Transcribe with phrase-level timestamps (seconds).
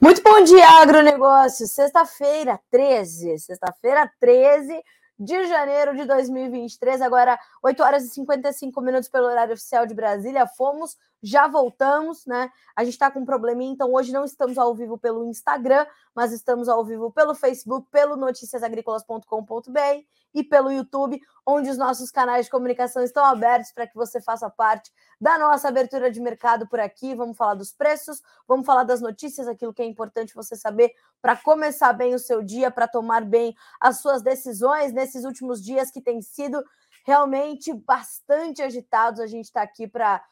[0.00, 1.66] Muito bom dia, agronegócio.
[1.66, 3.36] Sexta-feira, 13.
[3.40, 4.80] Sexta-feira, 13
[5.18, 7.02] de janeiro de 2023.
[7.02, 10.46] Agora, 8 horas e 55 minutos pelo horário oficial de Brasília.
[10.46, 12.48] Fomos, já voltamos, né?
[12.76, 15.84] A gente tá com um probleminha, então hoje não estamos ao vivo pelo Instagram,
[16.14, 19.78] mas estamos ao vivo pelo Facebook, pelo noticiasagricolas.com.br
[20.38, 24.48] e pelo YouTube, onde os nossos canais de comunicação estão abertos para que você faça
[24.48, 27.12] parte da nossa abertura de mercado por aqui.
[27.12, 31.34] Vamos falar dos preços, vamos falar das notícias, aquilo que é importante você saber para
[31.34, 36.00] começar bem o seu dia, para tomar bem as suas decisões nesses últimos dias que
[36.00, 36.64] têm sido
[37.04, 39.18] realmente bastante agitados.
[39.18, 40.22] A gente está aqui para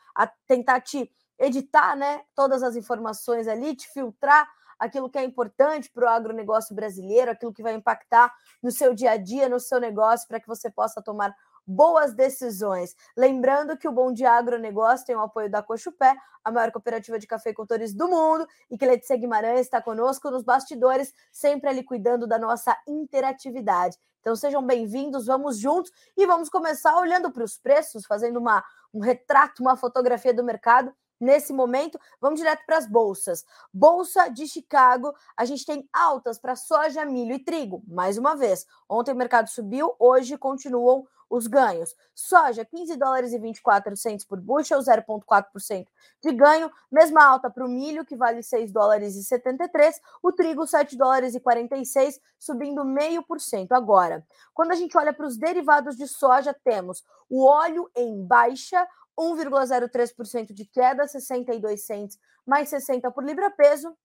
[0.47, 6.05] tentar te editar, né, todas as informações ali, te filtrar aquilo que é importante para
[6.05, 10.27] o agronegócio brasileiro, aquilo que vai impactar no seu dia a dia, no seu negócio,
[10.29, 11.35] para que você possa tomar
[11.67, 12.95] boas decisões.
[13.17, 17.27] Lembrando que o Bom Dia Agronegócio tem o apoio da Cochupé, a maior cooperativa de
[17.27, 22.39] cafeicultores do mundo, e que Letícia Guimarães está conosco nos bastidores, sempre ali cuidando da
[22.39, 23.99] nossa interatividade.
[24.21, 29.01] Então sejam bem-vindos, vamos juntos e vamos começar olhando para os preços, fazendo uma, um
[29.01, 31.99] retrato, uma fotografia do mercado nesse momento.
[32.21, 33.45] Vamos direto para as bolsas.
[33.73, 37.83] Bolsa de Chicago, a gente tem altas para soja, milho e trigo.
[37.87, 41.95] Mais uma vez, ontem o mercado subiu, hoje continuam os ganhos.
[42.15, 45.87] Soja, 15 dólares e 24 centos por bushel, 0,4%
[46.23, 46.71] de ganho.
[46.91, 50.01] Mesma alta para o milho, que vale 6 dólares e 73.
[50.23, 53.73] O trigo, 7 dólares e 46, subindo 0,5%.
[53.73, 58.87] Agora, quando a gente olha para os derivados de soja, temos o óleo em baixa,
[59.19, 63.97] 1,03% de queda, 62 centos mais 60 por libra peso.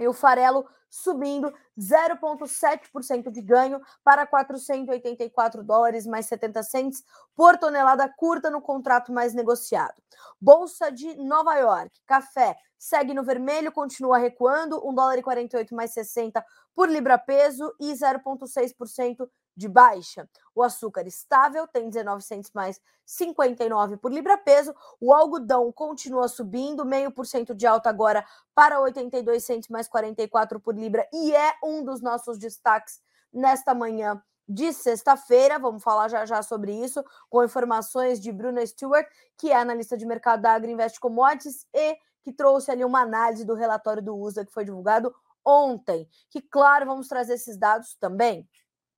[0.00, 7.02] E o farelo subindo 0,7% de ganho para 484 dólares mais 70 centes
[7.34, 9.94] por tonelada curta no contrato mais negociado.
[10.40, 15.92] Bolsa de Nova York, café segue no vermelho, continua recuando, 1 dólar e 48 mais
[15.92, 16.44] 60
[16.74, 19.28] por libra peso e 0,6%
[19.62, 20.28] de baixa.
[20.54, 24.74] O açúcar estável tem 19 centos mais 59 por libra peso.
[25.00, 30.58] O algodão continua subindo, meio por cento de alta agora para 82 centos mais 44
[30.60, 33.00] por libra e é um dos nossos destaques
[33.32, 35.58] nesta manhã de sexta-feira.
[35.58, 39.06] Vamos falar já já sobre isso com informações de Bruna Stewart,
[39.38, 43.54] que é analista de mercado da Agriinvest Commodities e que trouxe ali uma análise do
[43.54, 46.08] relatório do USA que foi divulgado ontem.
[46.30, 48.48] Que claro, vamos trazer esses dados também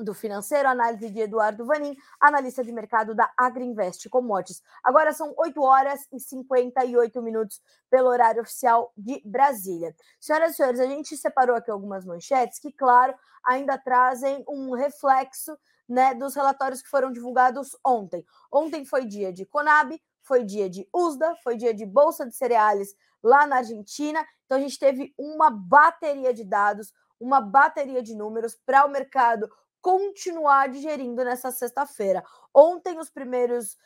[0.04, 4.62] do financeiro, análise de Eduardo Vanin, analista de mercado da Agriinvest Commodities.
[4.84, 9.96] Agora são 8 horas e 58 minutos pelo horário oficial de Brasília.
[10.20, 13.14] Senhoras e senhores, a gente separou aqui algumas manchetes que, claro,
[13.44, 18.26] ainda trazem um reflexo né, dos relatórios que foram divulgados ontem.
[18.52, 22.94] Ontem foi dia de Conab, foi dia de USDA, foi dia de Bolsa de Cereais
[23.24, 24.26] lá na Argentina.
[24.46, 29.50] Então a gente teve uma bateria de dados, uma bateria de números para o mercado
[29.88, 32.22] continuar digerindo nessa sexta-feira.
[32.54, 33.78] Ontem os primeiros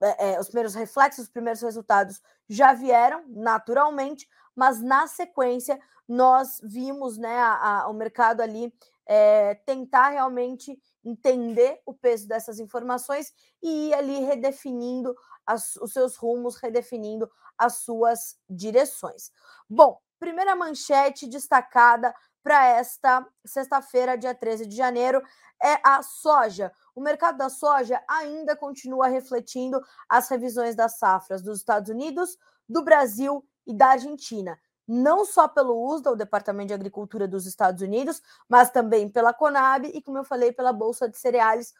[0.00, 6.60] é, é, os primeiros reflexos, os primeiros resultados já vieram naturalmente, mas na sequência nós
[6.62, 8.72] vimos né, a, a, o mercado ali
[9.04, 15.12] é, tentar realmente entender o peso dessas informações e ir ali redefinindo
[15.44, 17.28] as, os seus rumos, redefinindo
[17.58, 19.32] as suas direções.
[19.68, 22.14] Bom, primeira manchete destacada
[22.46, 25.20] para esta sexta-feira, dia 13 de janeiro,
[25.60, 26.70] é a soja.
[26.94, 32.38] O mercado da soja ainda continua refletindo as revisões das safras dos Estados Unidos,
[32.68, 34.56] do Brasil e da Argentina
[34.88, 39.84] não só pelo USDA, o Departamento de Agricultura dos Estados Unidos, mas também pela Conab
[39.84, 41.74] e, como eu falei, pela Bolsa de Cereais,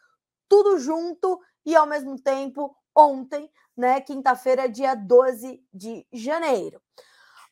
[0.49, 6.81] tudo junto e ao mesmo tempo ontem, né, quinta-feira, dia 12 de janeiro.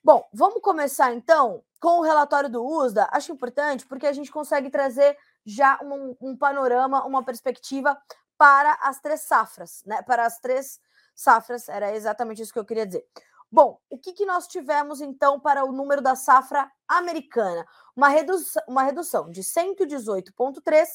[0.05, 3.09] Bom, vamos começar então com o relatório do USDA.
[3.11, 7.99] Acho importante porque a gente consegue trazer já um, um panorama, uma perspectiva
[8.37, 10.03] para as três safras, né?
[10.03, 10.79] Para as três
[11.15, 13.03] safras, era exatamente isso que eu queria dizer.
[13.51, 17.65] Bom, o que, que nós tivemos então para o número da safra americana?
[17.95, 18.35] Uma, redu
[18.67, 20.85] uma redução de 118,3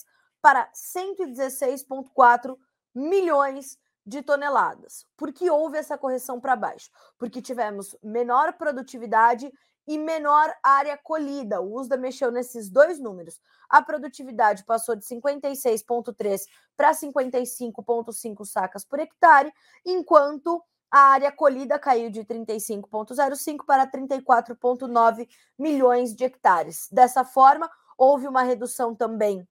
[0.41, 2.57] para 116,4
[2.95, 5.07] milhões de toneladas.
[5.17, 6.91] Por que houve essa correção para baixo?
[7.19, 9.53] Porque tivemos menor produtividade
[9.87, 11.61] e menor área colhida.
[11.61, 13.41] O USDA mexeu nesses dois números.
[13.69, 16.43] A produtividade passou de 56,3
[16.77, 19.53] para 55,5 sacas por hectare,
[19.85, 26.89] enquanto a área colhida caiu de 35,05 para 34,9 milhões de hectares.
[26.91, 29.47] Dessa forma, houve uma redução também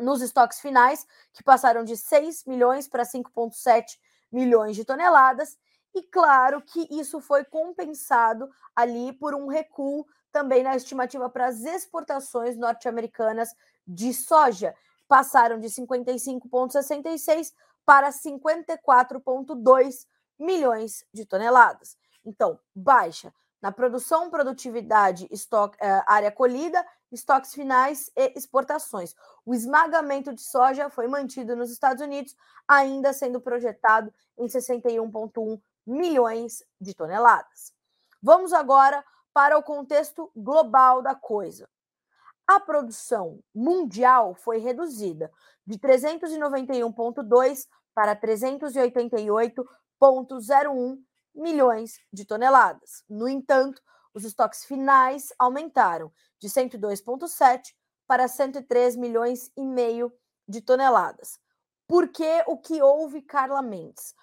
[0.00, 3.98] nos estoques finais, que passaram de 6 milhões para 5,7
[4.30, 5.58] milhões de toneladas.
[5.94, 11.64] E claro que isso foi compensado ali por um recuo também na estimativa para as
[11.64, 13.54] exportações norte-americanas
[13.86, 14.74] de soja.
[15.08, 17.52] Passaram de 55,66
[17.84, 20.06] para 54,2
[20.38, 21.96] milhões de toneladas.
[22.24, 29.14] Então, baixa na produção, produtividade, estoque, uh, área colhida, estoques finais e exportações.
[29.44, 32.34] O esmagamento de soja foi mantido nos Estados Unidos,
[32.66, 37.72] ainda sendo projetado em 61,1 milhões de toneladas.
[38.22, 41.68] Vamos agora para o contexto global da coisa.
[42.46, 45.30] A produção mundial foi reduzida
[45.66, 49.66] de 391,2 para 388
[50.00, 50.98] 0,01
[51.34, 53.04] milhões de toneladas.
[53.08, 53.82] No entanto,
[54.18, 57.72] os estoques finais aumentaram de 102,7
[58.04, 60.12] para 103 milhões e meio
[60.46, 61.38] de toneladas.
[61.86, 64.14] Por que o que houve, Carla Mendes?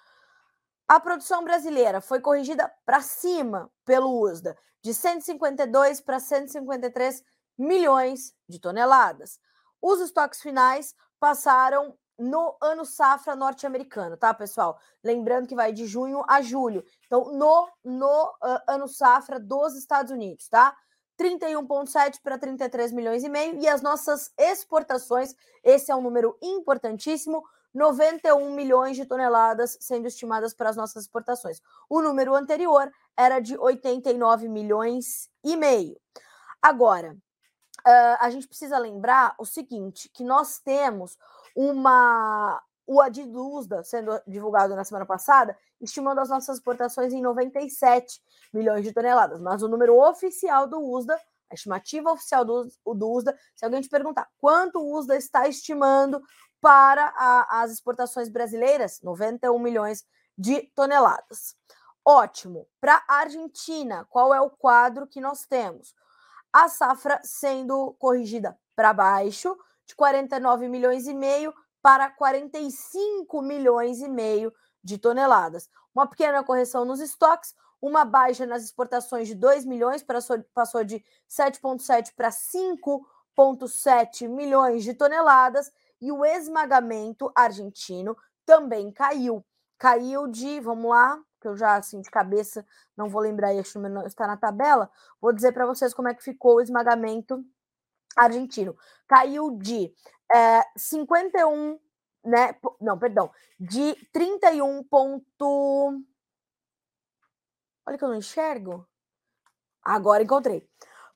[0.86, 7.24] A produção brasileira foi corrigida para cima pelo USDA, de 152 para 153
[7.56, 9.40] milhões de toneladas.
[9.80, 14.78] Os estoques finais passaram no ano safra norte-americano, tá, pessoal?
[15.02, 16.84] Lembrando que vai de junho a julho.
[17.06, 20.76] Então, no, no uh, ano safra dos Estados Unidos, tá?
[21.18, 23.58] 31,7 para 33 milhões e meio.
[23.60, 25.34] E as nossas exportações,
[25.64, 27.42] esse é um número importantíssimo,
[27.74, 31.60] 91 milhões de toneladas sendo estimadas para as nossas exportações.
[31.88, 35.98] O número anterior era de 89 milhões e meio.
[36.62, 41.18] Agora, uh, a gente precisa lembrar o seguinte, que nós temos
[41.56, 47.20] uma o Adi do USDA, sendo divulgado na semana passada, estimando as nossas exportações em
[47.20, 48.22] 97
[48.52, 49.40] milhões de toneladas.
[49.40, 51.20] Mas o número oficial do USDA,
[51.50, 56.22] a estimativa oficial do, do USDA, se alguém te perguntar quanto o USDA está estimando
[56.60, 60.04] para a, as exportações brasileiras, 91 milhões
[60.38, 61.56] de toneladas.
[62.04, 62.68] Ótimo.
[62.80, 65.92] Para a Argentina, qual é o quadro que nós temos?
[66.52, 69.56] A safra sendo corrigida para baixo,
[69.86, 74.52] de 49 milhões e meio para 45 milhões e meio
[74.82, 75.70] de toneladas.
[75.94, 82.12] Uma pequena correção nos estoques, uma baixa nas exportações de 2 milhões, passou de 7,7
[82.14, 89.44] para 5,7 milhões de toneladas, e o esmagamento argentino também caiu.
[89.78, 92.66] Caiu de, vamos lá, que eu já assim de cabeça
[92.96, 94.90] não vou lembrar, este número está na tabela.
[95.20, 97.44] Vou dizer para vocês como é que ficou o esmagamento
[98.16, 98.76] argentino.
[99.06, 99.92] Caiu de
[100.34, 101.78] é, 51,
[102.24, 102.56] né?
[102.80, 106.02] Não, perdão, de 31 ponto.
[107.86, 108.86] Olha que eu não enxergo.
[109.82, 110.68] Agora encontrei.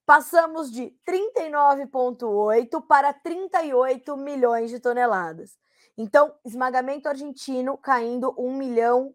[0.06, 5.58] Passamos de 39,8 para 38 milhões de toneladas.
[5.96, 9.14] Então, esmagamento argentino caindo 1 milhão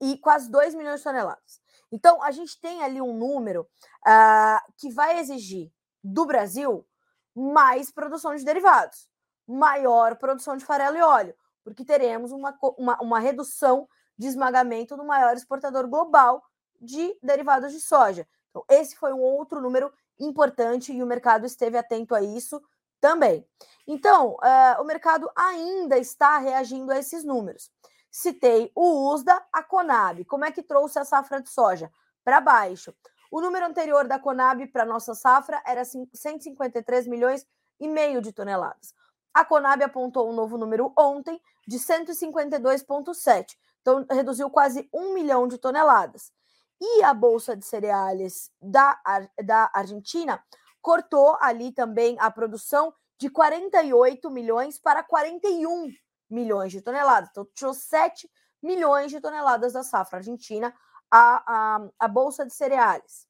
[0.00, 1.60] e quase 2 milhões de toneladas.
[1.92, 3.62] Então, a gente tem ali um número
[4.06, 5.70] uh, que vai exigir
[6.02, 6.86] do Brasil
[7.34, 9.08] mais produção de derivados,
[9.46, 15.04] maior produção de farelo e óleo, porque teremos uma, uma, uma redução de esmagamento no
[15.04, 16.42] maior exportador global
[16.80, 18.26] de derivados de soja.
[18.50, 22.62] Então, esse foi um outro número importante e o mercado esteve atento a isso
[23.00, 23.46] também.
[23.86, 27.70] Então, uh, o mercado ainda está reagindo a esses números.
[28.10, 30.24] Citei o USDA, a Conab.
[30.24, 31.90] Como é que trouxe a safra de soja?
[32.24, 32.94] Para baixo.
[33.30, 37.46] O número anterior da Conab para nossa safra era 153 milhões
[37.80, 38.94] e meio de toneladas.
[39.32, 43.56] A Conab apontou um novo número ontem de 152,7.
[43.80, 46.32] Então, reduziu quase um milhão de toneladas.
[46.80, 48.98] E a Bolsa de Cereais da,
[49.44, 50.42] da Argentina
[50.80, 55.90] cortou ali também a produção de 48 milhões para 41
[56.30, 57.30] milhões de toneladas.
[57.30, 58.30] Então, tirou 7
[58.62, 60.74] milhões de toneladas da safra argentina
[61.16, 63.28] a, a, a Bolsa de Cereais.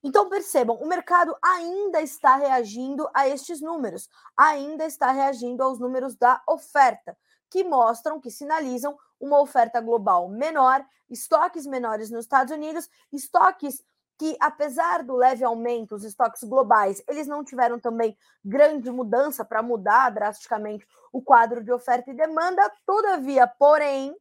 [0.00, 6.14] Então, percebam, o mercado ainda está reagindo a estes números, ainda está reagindo aos números
[6.14, 7.18] da oferta,
[7.50, 13.82] que mostram, que sinalizam uma oferta global menor, estoques menores nos Estados Unidos, estoques
[14.16, 19.64] que, apesar do leve aumento dos estoques globais, eles não tiveram também grande mudança para
[19.64, 22.70] mudar drasticamente o quadro de oferta e demanda.
[22.86, 24.16] Todavia, porém,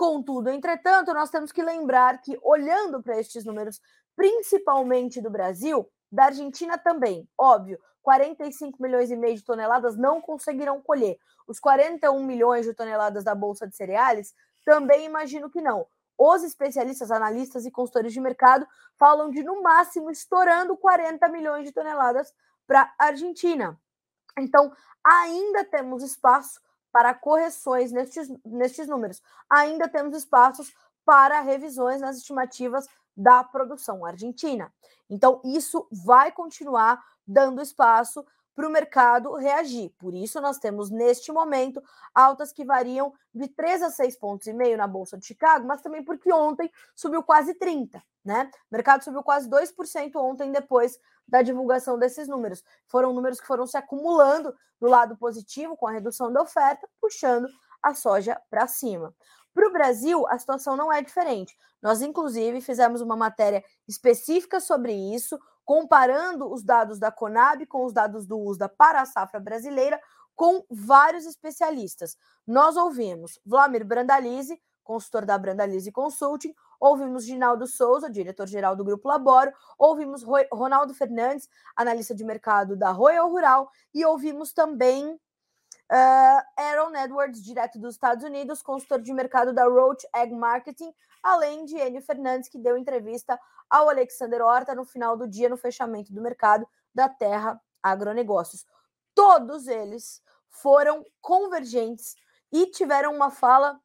[0.00, 3.82] contudo, entretanto, nós temos que lembrar que, olhando para estes números,
[4.16, 10.80] principalmente do Brasil, da Argentina também, óbvio, 45 milhões e meio de toneladas não conseguirão
[10.80, 11.18] colher.
[11.46, 14.32] Os 41 milhões de toneladas da Bolsa de Cereais
[14.64, 15.86] também imagino que não.
[16.16, 18.66] Os especialistas, analistas e consultores de mercado
[18.98, 22.32] falam de, no máximo, estourando 40 milhões de toneladas
[22.66, 23.78] para a Argentina.
[24.38, 24.72] Então,
[25.04, 26.58] ainda temos espaço
[26.92, 29.22] para correções nestes, nestes números.
[29.48, 30.72] Ainda temos espaços
[31.04, 34.72] para revisões nas estimativas da produção argentina.
[35.08, 39.90] Então, isso vai continuar dando espaço para o mercado reagir.
[39.98, 41.82] Por isso, nós temos neste momento
[42.14, 45.80] altas que variam de 3 a 6 pontos e meio na Bolsa de Chicago, mas
[45.80, 48.50] também porque ontem subiu quase 30, né?
[48.70, 52.64] O mercado subiu quase 2% ontem depois da divulgação desses números.
[52.86, 57.48] Foram números que foram se acumulando do lado positivo com a redução da oferta, puxando
[57.82, 59.14] a soja para cima.
[59.54, 61.56] Para o Brasil, a situação não é diferente.
[61.82, 65.38] Nós, inclusive, fizemos uma matéria específica sobre isso,
[65.70, 70.00] comparando os dados da Conab com os dados do USDA para a safra brasileira,
[70.34, 72.16] com vários especialistas.
[72.44, 79.52] Nós ouvimos Vladimir Brandalize, consultor da Brandalize Consulting, ouvimos Ginaldo Souza, diretor-geral do Grupo Laboro,
[79.78, 85.20] ouvimos Ronaldo Fernandes, analista de mercado da Royal Rural, e ouvimos também
[85.90, 91.64] Uh, Aaron Edwards, direto dos Estados Unidos, consultor de mercado da Roach Egg Marketing, além
[91.64, 96.12] de Enio Fernandes, que deu entrevista ao Alexander Horta no final do dia, no fechamento
[96.12, 98.64] do mercado da Terra Agronegócios.
[99.14, 102.14] Todos eles foram convergentes
[102.52, 103.80] e tiveram uma fala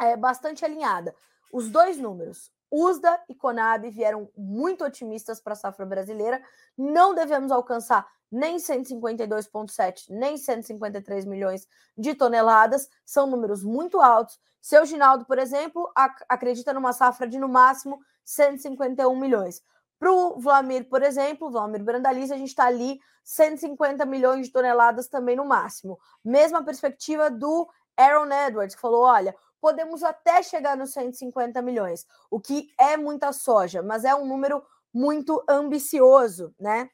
[0.00, 1.14] é, bastante alinhada.
[1.52, 6.42] Os dois números, USDA e Conab, vieram muito otimistas para a safra brasileira.
[6.76, 11.66] Não devemos alcançar nem 152,7, nem 153 milhões
[11.96, 14.38] de toneladas, são números muito altos.
[14.60, 19.62] Seu Ginaldo, por exemplo, ac acredita numa safra de no máximo 151 milhões.
[19.98, 25.08] Para o Vlamir, por exemplo, Vlamir Brandalize, a gente está ali 150 milhões de toneladas
[25.08, 25.98] também no máximo.
[26.24, 32.38] Mesma perspectiva do Aaron Edwards, que falou: olha, podemos até chegar nos 150 milhões, o
[32.38, 36.88] que é muita soja, mas é um número muito ambicioso, né?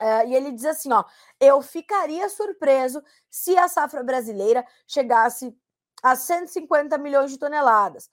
[0.00, 1.04] Uh, e ele diz assim: ó,
[1.38, 5.54] eu ficaria surpreso se a safra brasileira chegasse
[6.02, 8.10] a 150 milhões de toneladas.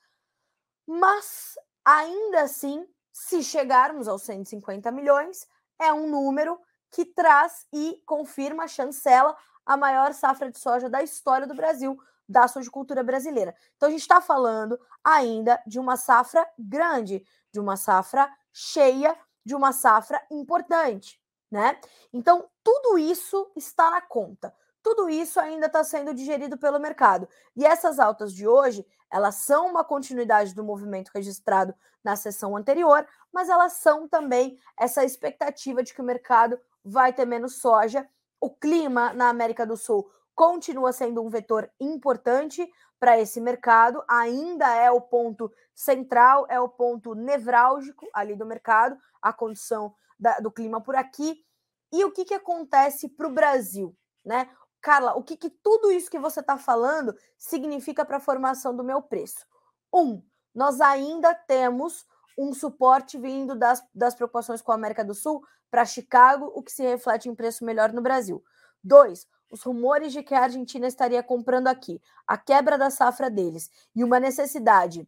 [0.86, 5.48] Mas, ainda assim, se chegarmos aos 150 milhões,
[5.80, 6.60] é um número
[6.92, 12.50] que traz e confirma, chancela, a maior safra de soja da história do Brasil, da
[12.50, 13.56] sojicultura brasileira.
[13.78, 19.56] Então, a gente está falando ainda de uma safra grande, de uma safra cheia, de
[19.56, 21.80] uma safra importante né?
[22.12, 24.54] Então, tudo isso está na conta.
[24.84, 27.28] Tudo isso ainda está sendo digerido pelo mercado.
[27.56, 31.74] E essas altas de hoje, elas são uma continuidade do movimento registrado
[32.04, 37.26] na sessão anterior, mas elas são também essa expectativa de que o mercado vai ter
[37.26, 38.08] menos soja.
[38.40, 42.66] O clima na América do Sul continua sendo um vetor importante
[43.00, 48.98] para esse mercado, ainda é o ponto central, é o ponto nevrálgico ali do mercado,
[49.22, 51.44] a condição da, do clima por aqui.
[51.92, 53.96] E o que, que acontece para o Brasil,
[54.26, 54.50] né?
[54.82, 58.84] Carla, o que, que tudo isso que você está falando significa para a formação do
[58.84, 59.46] meu preço?
[59.94, 62.06] Um, nós ainda temos
[62.38, 66.72] um suporte vindo das, das preocupações com a América do Sul para Chicago, o que
[66.72, 68.44] se reflete em preço melhor no Brasil.
[68.84, 73.70] Dois, os rumores de que a Argentina estaria comprando aqui, a quebra da safra deles
[73.96, 75.08] e uma necessidade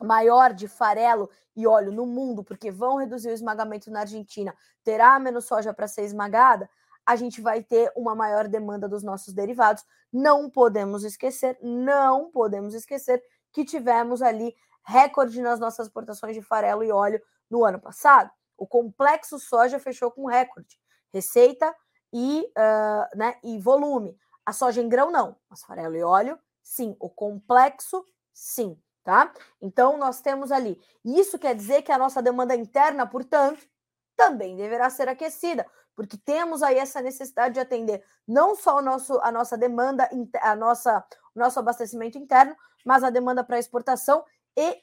[0.00, 5.18] maior de farelo e óleo no mundo, porque vão reduzir o esmagamento na Argentina, terá
[5.18, 6.68] menos soja para ser esmagada,
[7.06, 9.84] a gente vai ter uma maior demanda dos nossos derivados.
[10.12, 13.22] Não podemos esquecer, não podemos esquecer
[13.52, 17.20] que tivemos ali recorde nas nossas exportações de farelo e óleo
[17.50, 18.30] no ano passado.
[18.56, 20.78] O complexo soja fechou com recorde,
[21.12, 21.74] receita
[22.12, 24.16] e, uh, né, e volume.
[24.46, 26.96] A soja em grão não, mas farelo e óleo, sim.
[26.98, 29.32] O complexo, sim tá?
[29.60, 30.80] Então nós temos ali.
[31.04, 33.64] Isso quer dizer que a nossa demanda interna, portanto,
[34.16, 39.20] também deverá ser aquecida, porque temos aí essa necessidade de atender não só o nosso,
[39.22, 40.08] a nossa demanda,
[40.40, 44.24] a nossa, o nosso abastecimento interno, mas a demanda para exportação
[44.56, 44.80] e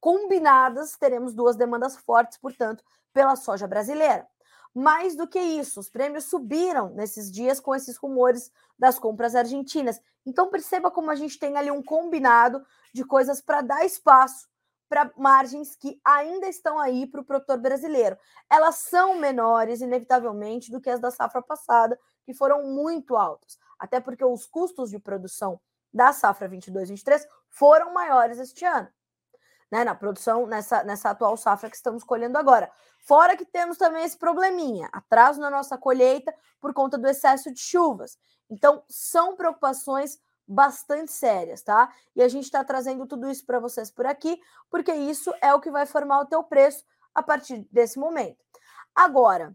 [0.00, 4.26] combinadas teremos duas demandas fortes, portanto, pela soja brasileira.
[4.74, 10.00] Mais do que isso, os prêmios subiram nesses dias com esses rumores das compras argentinas.
[10.26, 14.48] Então perceba como a gente tem ali um combinado de coisas para dar espaço
[14.88, 18.16] para margens que ainda estão aí para o produtor brasileiro.
[18.50, 23.58] Elas são menores, inevitavelmente, do que as da safra passada, que foram muito altas.
[23.78, 25.60] Até porque os custos de produção
[25.92, 28.88] da safra 22-23 foram maiores este ano.
[29.70, 32.70] Né, na produção, nessa, nessa atual safra que estamos colhendo agora.
[33.00, 37.60] Fora que temos também esse probleminha, atraso na nossa colheita por conta do excesso de
[37.60, 38.16] chuvas.
[38.48, 41.92] Então, são preocupações bastante sérias, tá?
[42.14, 44.40] E a gente está trazendo tudo isso para vocês por aqui,
[44.70, 48.44] porque isso é o que vai formar o teu preço a partir desse momento.
[48.94, 49.54] Agora,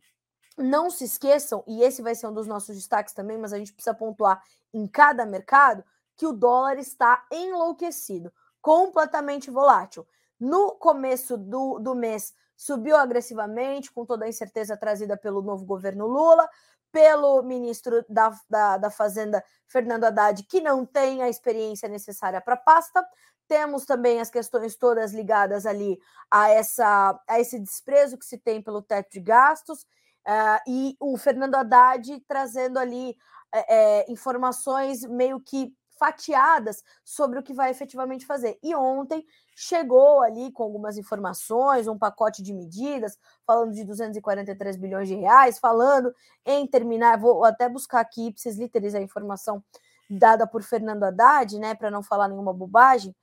[0.57, 3.73] não se esqueçam, e esse vai ser um dos nossos destaques também, mas a gente
[3.73, 5.83] precisa pontuar em cada mercado
[6.15, 8.33] que o dólar está enlouquecido,
[8.69, 10.05] completamente volátil.
[10.39, 16.05] No começo do, do mês, subiu agressivamente, com toda a incerteza trazida pelo novo governo
[16.05, 16.47] Lula
[16.91, 22.53] pelo ministro da, da, da Fazenda, Fernando Haddad, que não tem a experiência necessária para
[22.53, 23.03] a pasta.
[23.47, 25.99] Temos também as questões todas ligadas ali
[26.29, 31.17] a, essa, a esse desprezo que se tem pelo teto de gastos, uh, e o
[31.17, 33.17] Fernando Haddad trazendo ali
[33.51, 38.57] é, informações meio que fatiadas sobre o que vai efetivamente fazer.
[38.63, 45.09] E ontem chegou ali com algumas informações, um pacote de medidas, falando de 243 bilhões
[45.09, 46.15] de reais, falando
[46.45, 49.61] em terminar, vou até buscar aqui ipsis literis a informação
[50.09, 53.13] dada por Fernando Haddad, né, para não falar nenhuma bobagem,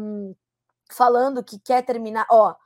[0.00, 0.34] um,
[0.90, 2.56] falando que quer terminar, ó,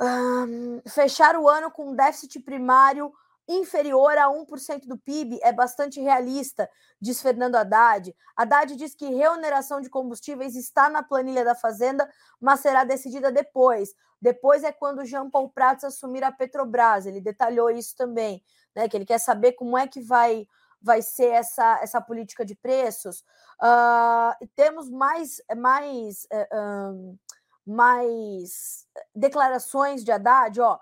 [0.00, 3.12] um, fechar o ano com déficit primário
[3.48, 6.68] inferior a 1% do PIB é bastante realista,
[7.00, 8.14] diz Fernando Haddad.
[8.36, 12.08] Haddad diz que reoneração de combustíveis está na planilha da Fazenda,
[12.40, 13.94] mas será decidida depois.
[14.20, 17.04] Depois é quando Jean Paul Prats assumir a Petrobras.
[17.04, 18.42] Ele detalhou isso também,
[18.74, 18.88] né?
[18.88, 20.46] Que ele quer saber como é que vai
[20.80, 23.24] vai ser essa, essa política de preços.
[23.58, 27.18] Uh, temos mais mais uh,
[27.66, 30.78] mais declarações de Haddad, ó.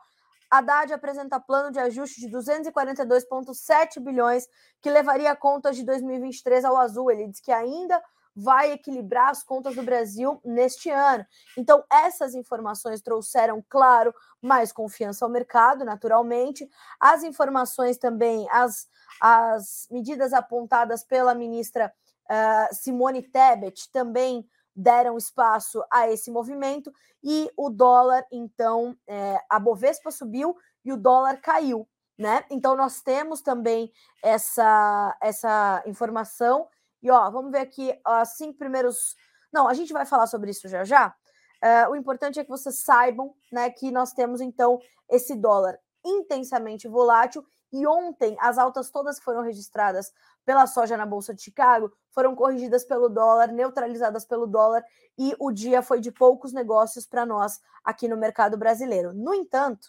[0.52, 4.46] Haddad apresenta plano de ajuste de 242,7 bilhões,
[4.82, 7.10] que levaria contas de 2023 ao azul.
[7.10, 7.98] Ele diz que ainda
[8.36, 11.24] vai equilibrar as contas do Brasil neste ano.
[11.56, 16.68] Então, essas informações trouxeram, claro, mais confiança ao mercado, naturalmente.
[17.00, 18.86] As informações também, as,
[19.20, 21.90] as medidas apontadas pela ministra
[22.30, 29.58] uh, Simone Tebet também deram espaço a esse movimento e o dólar, então, é, a
[29.58, 32.44] Bovespa subiu e o dólar caiu, né?
[32.50, 36.68] Então nós temos também essa essa informação
[37.02, 39.16] e ó, vamos ver aqui os cinco primeiros.
[39.52, 41.14] Não, a gente vai falar sobre isso já já.
[41.62, 46.88] É, o importante é que vocês saibam, né, que nós temos então esse dólar intensamente
[46.88, 50.12] volátil e ontem as altas todas que foram registradas
[50.44, 54.84] pela soja na Bolsa de Chicago foram corrigidas pelo dólar, neutralizadas pelo dólar,
[55.18, 59.14] e o dia foi de poucos negócios para nós aqui no mercado brasileiro.
[59.14, 59.88] No entanto,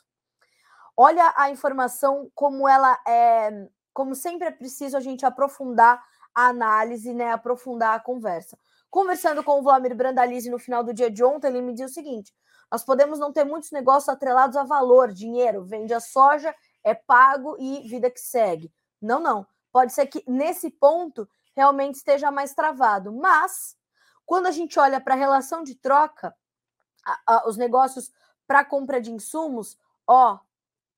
[0.95, 6.01] olha a informação como ela é, como sempre é preciso a gente aprofundar
[6.33, 8.57] a análise, né, aprofundar a conversa.
[8.89, 11.93] Conversando com o Vladimir Brandalize no final do dia de ontem, ele me disse o
[11.93, 12.33] seguinte:
[12.73, 17.55] nós podemos não ter muitos negócios atrelados a valor, dinheiro, vende a soja, é pago
[17.59, 18.73] e vida que segue.
[18.99, 19.45] Não, não.
[19.71, 23.77] Pode ser que nesse ponto realmente esteja mais travado, mas
[24.25, 26.35] quando a gente olha para a relação de troca,
[27.05, 28.11] a, a, os negócios
[28.47, 30.39] para compra de insumos, ó,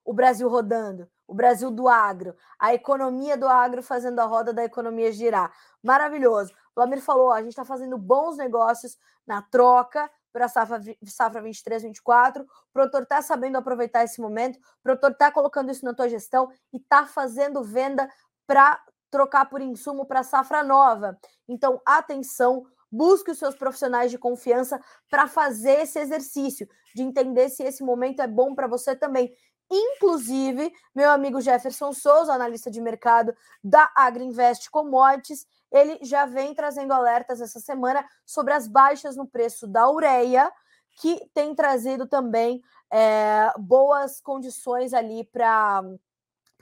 [0.06, 4.64] o Brasil rodando, o Brasil do agro, a economia do agro fazendo a roda da
[4.64, 5.54] economia girar.
[5.84, 6.54] Maravilhoso.
[6.74, 10.82] O Lamir falou: ó, a gente está fazendo bons negócios na troca para a safra,
[11.06, 12.44] safra 23, 24.
[12.44, 16.52] O produtor está sabendo aproveitar esse momento, o produtor está colocando isso na tua gestão
[16.74, 18.10] e está fazendo venda
[18.46, 21.18] para trocar por insumo para safra nova.
[21.48, 24.78] Então, atenção, busque os seus profissionais de confiança
[25.10, 29.34] para fazer esse exercício, de entender se esse momento é bom para você também.
[29.72, 36.94] Inclusive, meu amigo Jefferson Souza, analista de mercado da Agriinvest Commodities, ele já vem trazendo
[36.94, 40.52] alertas essa semana sobre as baixas no preço da ureia,
[40.98, 45.84] que tem trazido também é, boas condições ali para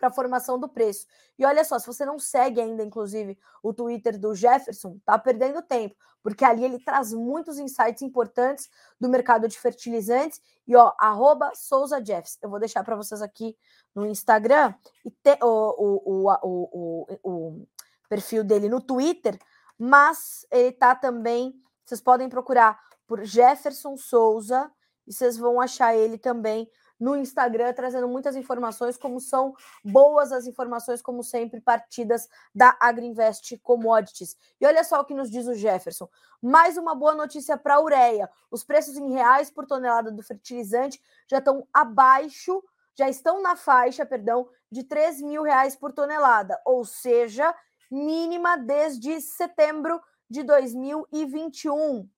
[0.04, 1.06] para a formação do preço.
[1.40, 5.62] E olha só, se você não segue ainda, inclusive, o Twitter do Jefferson, tá perdendo
[5.62, 10.42] tempo, porque ali ele traz muitos insights importantes do mercado de fertilizantes.
[10.68, 12.38] E ó, arroba Souza Jeffs.
[12.42, 13.56] Eu vou deixar para vocês aqui
[13.96, 14.74] no Instagram
[15.06, 17.68] e te, o, o, o, o, o
[18.10, 19.38] perfil dele no Twitter,
[19.78, 21.54] mas ele tá também.
[21.86, 24.72] Vocês podem procurar por Jefferson Souza
[25.06, 30.48] e vocês vão achar ele também no Instagram, trazendo muitas informações, como são boas as
[30.48, 34.38] informações, como sempre, partidas da Agriinvest Commodities.
[34.62, 36.08] E olha só o que nos diz o Jefferson.
[36.42, 38.30] Mais uma boa notícia para a ureia.
[38.50, 42.64] Os preços em reais por tonelada do fertilizante já estão abaixo,
[42.96, 47.54] já estão na faixa, perdão, de 3 mil reais por tonelada, ou seja,
[47.94, 52.10] mínima desde setembro de 2021.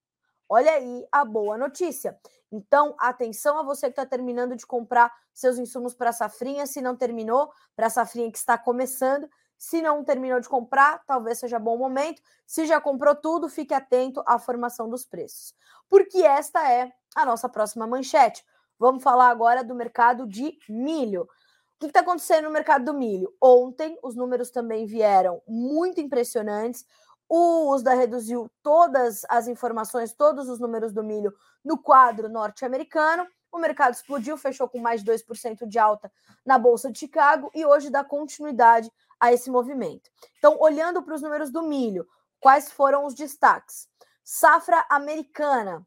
[0.48, 2.18] Olha aí a boa notícia.
[2.52, 6.82] Então, atenção a você que está terminando de comprar seus insumos para a safrinha, se
[6.82, 9.30] não terminou, para a safrinha que está começando.
[9.58, 12.22] Se não terminou de comprar, talvez seja bom momento.
[12.46, 15.54] Se já comprou tudo, fique atento à formação dos preços.
[15.90, 18.46] Porque esta é a nossa próxima manchete.
[18.78, 21.28] Vamos falar agora do mercado de milho.
[21.76, 23.36] O que está acontecendo no mercado do milho?
[23.42, 26.86] Ontem, os números também vieram muito impressionantes.
[27.28, 31.34] O USDA reduziu todas as informações, todos os números do milho
[31.64, 33.28] no quadro norte-americano.
[33.52, 36.10] O mercado explodiu, fechou com mais de 2% de alta
[36.46, 40.10] na Bolsa de Chicago e hoje dá continuidade a esse movimento.
[40.38, 42.08] Então, olhando para os números do milho,
[42.40, 43.90] quais foram os destaques?
[44.24, 45.86] Safra americana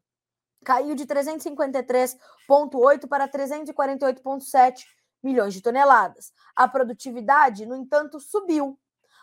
[0.63, 6.31] caiu de 353,8 para 348,7 milhões de toneladas.
[6.55, 8.79] A produtividade, no entanto, subiu,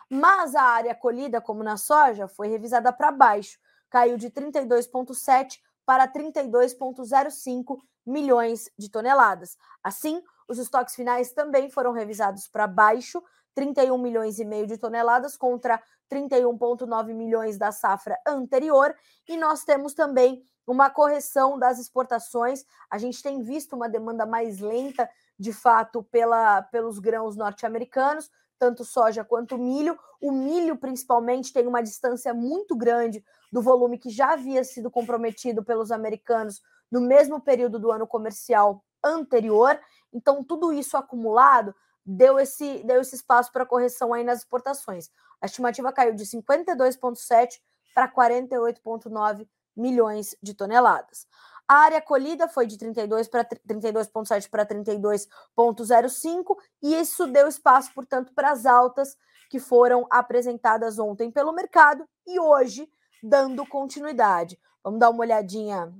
[0.09, 3.59] mas a área colhida, como na soja, foi revisada para baixo,
[3.91, 9.57] caiu de 32,7 para 32,05 milhões de toneladas.
[9.83, 13.23] Assim, os estoques finais também foram revisados para baixo,
[13.55, 18.95] 31 milhões e meio de toneladas contra 31,9 milhões da safra anterior,
[19.27, 22.65] e nós temos também uma correção das exportações.
[22.91, 28.85] A gente tem visto uma demanda mais lenta, de fato, pela, pelos grãos norte-americanos, tanto
[28.85, 29.99] soja quanto milho.
[30.21, 35.63] O milho, principalmente, tem uma distância muito grande do volume que já havia sido comprometido
[35.63, 39.79] pelos americanos no mesmo período do ano comercial anterior.
[40.13, 41.75] Então, tudo isso acumulado
[42.05, 45.11] deu esse, deu esse espaço para correção aí nas exportações.
[45.41, 47.61] A estimativa caiu de 52,7
[47.95, 49.47] para 48,9
[49.77, 51.27] milhões de toneladas.
[51.69, 58.33] A área colhida foi de 32 para 32,7 para 32,05 e isso deu espaço, portanto,
[58.33, 59.17] para as altas
[59.51, 62.89] que foram apresentadas ontem pelo mercado e hoje
[63.23, 64.59] dando continuidade.
[64.83, 65.93] Vamos dar uma olhadinha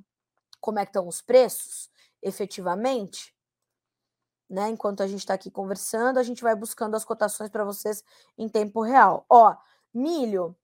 [0.61, 1.91] como é que estão os preços,
[2.23, 3.35] efetivamente.
[4.49, 4.69] Né?
[4.69, 8.05] Enquanto a gente está aqui conversando, a gente vai buscando as cotações para vocês
[8.39, 9.27] em tempo real.
[9.29, 9.57] Ó,
[9.93, 10.57] milho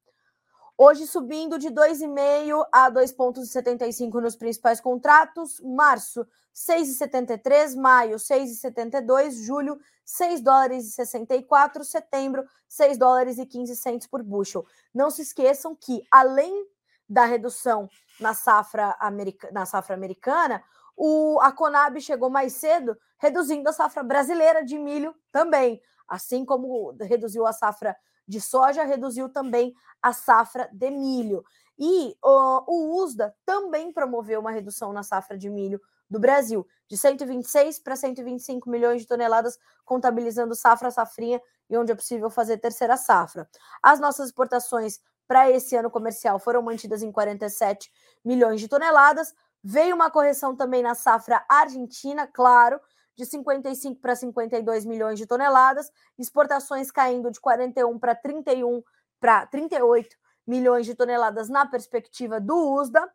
[0.76, 5.60] Hoje subindo de 2,5 a 2,75 nos principais contratos.
[5.60, 7.76] Março, 6,73.
[7.76, 9.44] Maio, 6,72.
[9.44, 11.84] Julho, 6 dólares e 64.
[11.84, 14.66] Setembro, 6 dólares e 15 centos por bushel.
[14.94, 16.66] Não se esqueçam que, além
[17.08, 20.64] da redução na safra, america, na safra americana,
[20.96, 26.94] o, a Conab chegou mais cedo, reduzindo a safra brasileira de milho também, assim como
[27.00, 31.44] reduziu a safra de soja, reduziu também a safra de milho.
[31.78, 36.96] E uh, o USDA também promoveu uma redução na safra de milho do Brasil, de
[36.96, 42.96] 126 para 125 milhões de toneladas, contabilizando safra safrinha e onde é possível fazer terceira
[42.96, 43.48] safra.
[43.82, 47.90] As nossas exportações para esse ano comercial foram mantidas em 47
[48.22, 49.34] milhões de toneladas.
[49.64, 52.78] Veio uma correção também na safra argentina, claro,
[53.16, 58.82] de 55 para 52 milhões de toneladas, exportações caindo de 41 para 31
[59.20, 63.08] para 38 milhões de toneladas na perspectiva do USDA.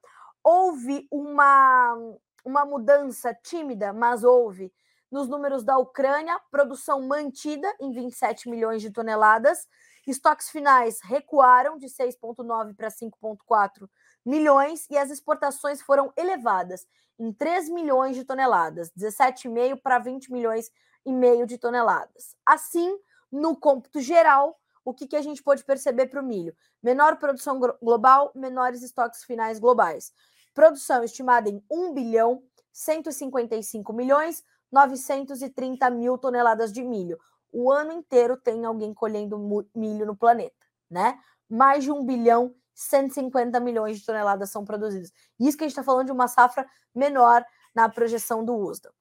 [0.43, 1.97] Houve uma,
[2.45, 4.71] uma mudança tímida, mas houve
[5.11, 9.67] nos números da Ucrânia, produção mantida em 27 milhões de toneladas,
[10.05, 13.89] estoques finais recuaram de 6,9 para 5,4
[14.27, 16.85] milhões e as exportações foram elevadas
[17.17, 20.69] em 3 milhões de toneladas, 17,5 para 20 milhões
[21.05, 22.35] e meio de toneladas.
[22.45, 22.99] Assim,
[23.31, 26.53] no cômputo geral, o que, que a gente pode perceber para o milho?
[26.83, 30.11] Menor produção global, menores estoques finais globais.
[30.53, 37.17] Produção estimada em 1 bilhão 155 milhões 930 mil toneladas de milho.
[37.49, 39.39] O ano inteiro tem alguém colhendo
[39.73, 41.17] milho no planeta, né?
[41.49, 45.11] Mais de 1 bilhão 150 milhões de toneladas são produzidas.
[45.39, 48.93] Isso que a gente está falando de uma safra menor na projeção do USDA.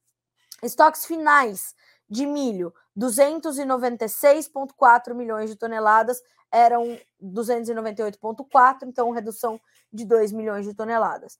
[0.62, 1.74] Estoques finais
[2.08, 9.60] de milho, 296,4 milhões de toneladas, eram 298,4, então redução
[9.92, 11.38] de 2 milhões de toneladas.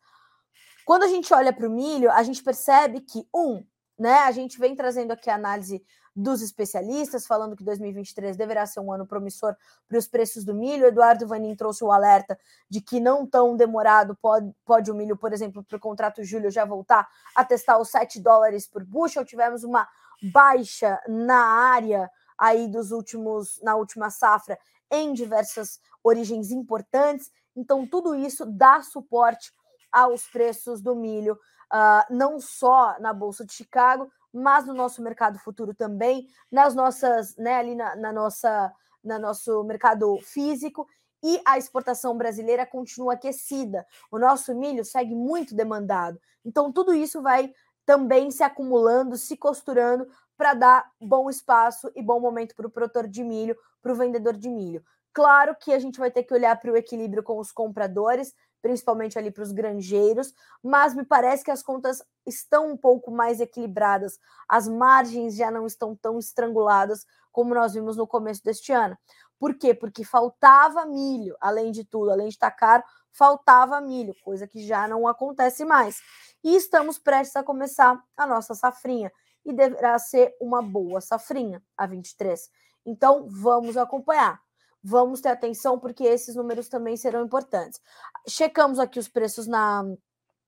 [0.84, 3.64] Quando a gente olha para o milho, a gente percebe que, um,
[3.98, 4.18] né?
[4.18, 5.82] A gente vem trazendo aqui a análise
[6.16, 9.54] dos especialistas, falando que 2023 deverá ser um ano promissor
[9.86, 10.86] para os preços do milho.
[10.86, 12.38] Eduardo Vanin trouxe o alerta
[12.70, 16.50] de que não tão demorado pode, pode o milho, por exemplo, para o contrato julho
[16.50, 19.26] já voltar a testar os 7 dólares por bushel.
[19.26, 19.86] Tivemos uma
[20.32, 24.58] baixa na área aí dos últimos, na última safra,
[24.90, 27.30] em diversas origens importantes.
[27.54, 29.52] Então, tudo isso dá suporte
[29.92, 31.34] aos preços do milho,
[31.72, 37.36] uh, não só na Bolsa de Chicago, mas no nosso mercado futuro também, nas nossas,
[37.36, 38.72] né, ali na, na nossa,
[39.02, 40.86] na nosso mercado físico
[41.22, 43.86] e a exportação brasileira continua aquecida.
[44.10, 46.20] O nosso milho segue muito demandado.
[46.44, 47.52] Então, tudo isso vai
[47.86, 53.08] também se acumulando, se costurando para dar bom espaço e bom momento para o produtor
[53.08, 54.84] de milho, para o vendedor de milho.
[55.14, 59.18] Claro que a gente vai ter que olhar para o equilíbrio com os compradores, principalmente
[59.18, 64.18] ali para os granjeiros, mas me parece que as contas estão um pouco mais equilibradas,
[64.48, 68.96] as margens já não estão tão estranguladas como nós vimos no começo deste ano.
[69.38, 69.74] Por quê?
[69.74, 74.88] Porque faltava milho, além de tudo, além de estar caro, faltava milho, coisa que já
[74.88, 76.00] não acontece mais.
[76.42, 79.12] E estamos prestes a começar a nossa safrinha,
[79.44, 82.50] e deverá ser uma boa safrinha, a 23.
[82.84, 84.40] Então, vamos acompanhar
[84.86, 87.80] vamos ter atenção porque esses números também serão importantes.
[88.28, 89.84] Checamos aqui os preços na,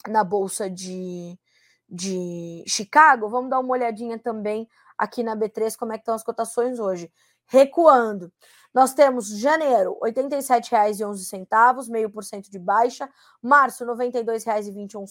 [0.07, 1.37] na bolsa de,
[1.89, 3.29] de Chicago.
[3.29, 7.13] Vamos dar uma olhadinha também aqui na B3 como é que estão as cotações hoje.
[7.49, 8.33] Recuando.
[8.75, 13.09] Nós temos janeiro, R$ 87,11, meio por cento de baixa.
[13.43, 15.07] Março, R$ 92,21,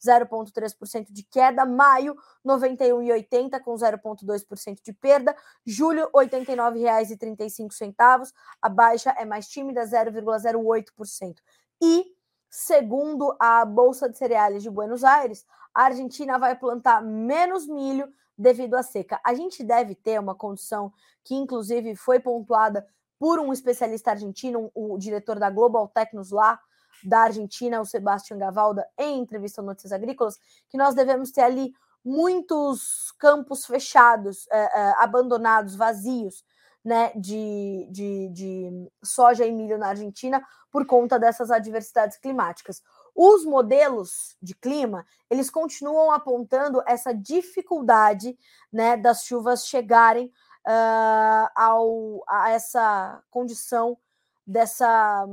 [0.00, 1.66] 0,3% de queda.
[1.66, 5.34] Maio, R$ 91,80, com 0,2% de perda.
[5.66, 8.32] Julho, R$ 89,35.
[8.62, 11.34] A baixa é mais tímida, 0,08%.
[11.82, 12.14] E,
[12.48, 15.44] segundo a Bolsa de Cereais de Buenos Aires,
[15.74, 18.08] a Argentina vai plantar menos milho
[18.38, 19.20] devido à seca.
[19.24, 20.92] A gente deve ter uma condição
[21.24, 22.86] que, inclusive, foi pontuada
[23.18, 26.58] por um especialista argentino, o diretor da Global Tecnos lá,
[27.04, 31.72] da Argentina, o Sebastião Gavalda, em entrevista ao Notícias Agrícolas, que nós devemos ter ali
[32.04, 36.44] muitos campos fechados, é, é, abandonados, vazios,
[36.84, 42.82] né, de, de, de soja e milho na Argentina por conta dessas adversidades climáticas.
[43.20, 48.38] Os modelos de clima, eles continuam apontando essa dificuldade
[48.72, 50.26] né, das chuvas chegarem
[50.64, 53.98] uh, ao, a essa condição
[54.46, 55.26] dessa,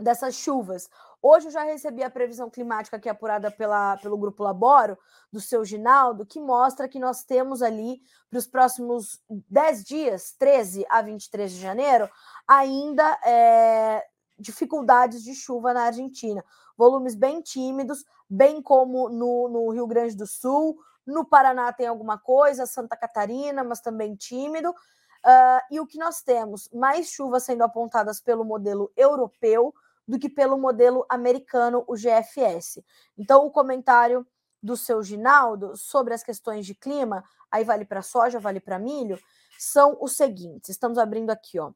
[0.00, 0.88] dessas chuvas.
[1.20, 4.96] Hoje eu já recebi a previsão climática aqui apurada pela, pelo Grupo Laboro,
[5.30, 10.86] do seu Ginaldo, que mostra que nós temos ali, para os próximos 10 dias, 13
[10.88, 12.08] a 23 de janeiro,
[12.48, 14.02] ainda é,
[14.38, 16.42] dificuldades de chuva na Argentina.
[16.76, 22.18] Volumes bem tímidos, bem como no, no, Rio Grande do Sul, no Paraná tem alguma
[22.18, 24.70] coisa, Santa Catarina, mas também tímido.
[24.70, 26.68] Uh, e o que nós temos?
[26.72, 29.74] Mais chuvas sendo apontadas pelo modelo europeu
[30.06, 32.84] do que pelo modelo americano, o GFS.
[33.18, 34.26] Então, o comentário
[34.62, 39.18] do seu Ginaldo sobre as questões de clima, aí vale para soja, vale para milho,
[39.58, 40.70] são os seguintes.
[40.70, 41.72] Estamos abrindo aqui, ó.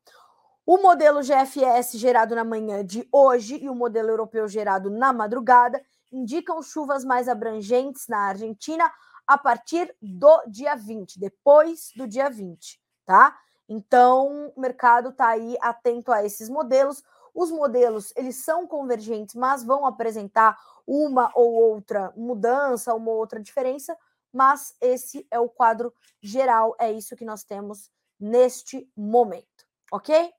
[0.67, 5.83] O modelo GFS gerado na manhã de hoje e o modelo europeu gerado na madrugada
[6.13, 8.91] indicam chuvas mais abrangentes na Argentina
[9.27, 13.37] a partir do dia 20, depois do dia 20, tá?
[13.69, 17.03] Então, o mercado está aí atento a esses modelos.
[17.33, 23.41] Os modelos, eles são convergentes, mas vão apresentar uma ou outra mudança, uma ou outra
[23.41, 23.97] diferença,
[24.33, 30.33] mas esse é o quadro geral, é isso que nós temos neste momento, ok?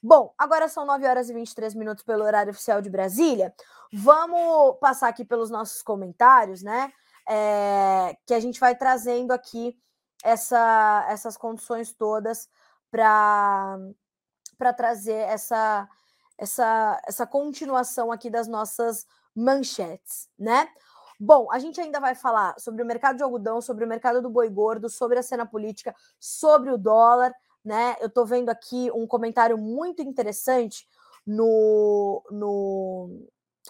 [0.00, 3.52] Bom, agora são 9 horas e 23 minutos pelo horário oficial de Brasília.
[3.92, 6.92] Vamos passar aqui pelos nossos comentários, né?
[7.28, 9.76] É, que a gente vai trazendo aqui
[10.22, 12.48] essa, essas condições todas
[12.90, 13.76] para
[14.76, 15.88] trazer essa,
[16.38, 20.68] essa, essa continuação aqui das nossas manchetes, né?
[21.20, 24.30] Bom, a gente ainda vai falar sobre o mercado de algodão, sobre o mercado do
[24.30, 27.34] boi gordo, sobre a cena política, sobre o dólar
[27.68, 27.96] né?
[28.00, 30.88] Eu estou vendo aqui um comentário muito interessante
[31.26, 33.28] no, no,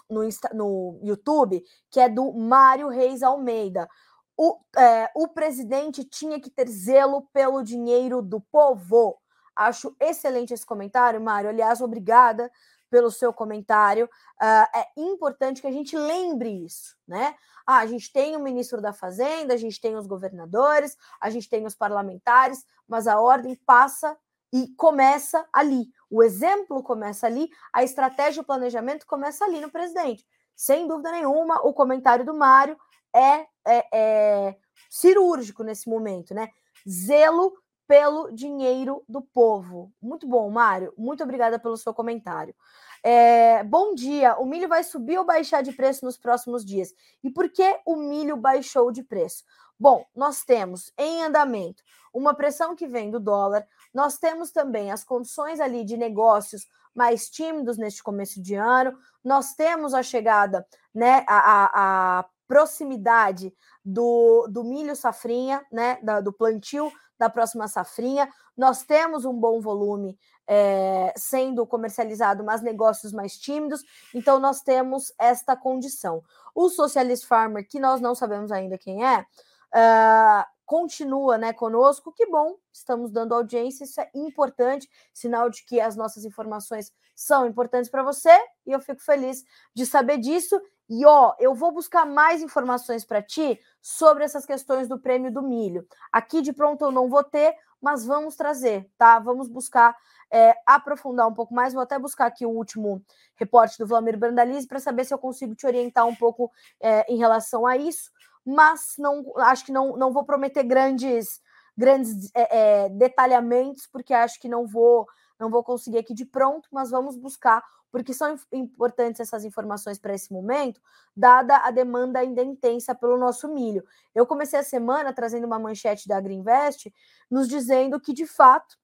[0.09, 3.89] no, Insta, no YouTube, que é do Mário Reis Almeida.
[4.37, 9.19] O, é, o presidente tinha que ter zelo pelo dinheiro do povo.
[9.53, 11.49] Acho excelente esse comentário, Mário.
[11.49, 12.49] Aliás, obrigada
[12.89, 14.05] pelo seu comentário.
[14.05, 17.35] Uh, é importante que a gente lembre isso, né?
[17.65, 21.47] Ah, a gente tem o ministro da Fazenda, a gente tem os governadores, a gente
[21.47, 24.17] tem os parlamentares, mas a ordem passa
[24.51, 25.91] e começa ali.
[26.09, 30.25] O exemplo começa ali, a estratégia e o planejamento começa ali no presidente.
[30.55, 32.75] Sem dúvida nenhuma, o comentário do Mário
[33.15, 34.57] é, é, é
[34.89, 36.49] cirúrgico nesse momento, né?
[36.87, 37.53] Zelo
[37.89, 39.91] pelo dinheiro do povo.
[39.99, 40.93] Muito bom, Mário.
[40.95, 42.53] Muito obrigada pelo seu comentário.
[43.01, 44.37] É, bom dia.
[44.37, 46.93] O milho vai subir ou baixar de preço nos próximos dias?
[47.23, 49.43] E por que o milho baixou de preço?
[49.79, 51.81] Bom, nós temos em andamento
[52.13, 57.27] uma pressão que vem do dólar, nós temos também as condições ali de negócios mais
[57.27, 63.51] tímidos neste começo de ano, nós temos a chegada, né, a, a, a proximidade
[63.83, 68.29] do, do milho safrinha, né, da, do plantio da próxima safrinha.
[68.57, 73.83] Nós temos um bom volume é, sendo comercializado, mas negócios mais tímidos.
[74.15, 76.23] Então, nós temos esta condição.
[76.55, 82.11] O Socialist Farmer, que nós não sabemos ainda quem é, uh, continua né, conosco.
[82.13, 87.45] Que bom, estamos dando audiência, isso é importante, sinal de que as nossas informações são
[87.45, 89.43] importantes para você, e eu fico feliz
[89.75, 90.59] de saber disso.
[90.89, 95.41] E ó, eu vou buscar mais informações para ti sobre essas questões do prêmio do
[95.41, 95.87] milho.
[96.11, 99.19] Aqui de pronto eu não vou ter, mas vamos trazer, tá?
[99.19, 99.95] Vamos buscar
[100.31, 101.73] é, aprofundar um pouco mais.
[101.73, 103.03] Vou até buscar aqui o último
[103.35, 107.17] reporte do Vladimir Brandalize para saber se eu consigo te orientar um pouco é, em
[107.17, 108.11] relação a isso.
[108.43, 111.39] Mas não acho que não, não vou prometer grandes
[111.77, 115.07] grandes é, é detalhamentos, porque acho que não vou
[115.39, 120.13] não vou conseguir aqui de pronto, mas vamos buscar porque são importantes essas informações para
[120.13, 120.81] esse momento,
[121.15, 123.83] dada a demanda ainda intensa pelo nosso milho.
[124.13, 126.93] Eu comecei a semana trazendo uma manchete da Agriinvest,
[127.29, 128.77] nos dizendo que, de fato,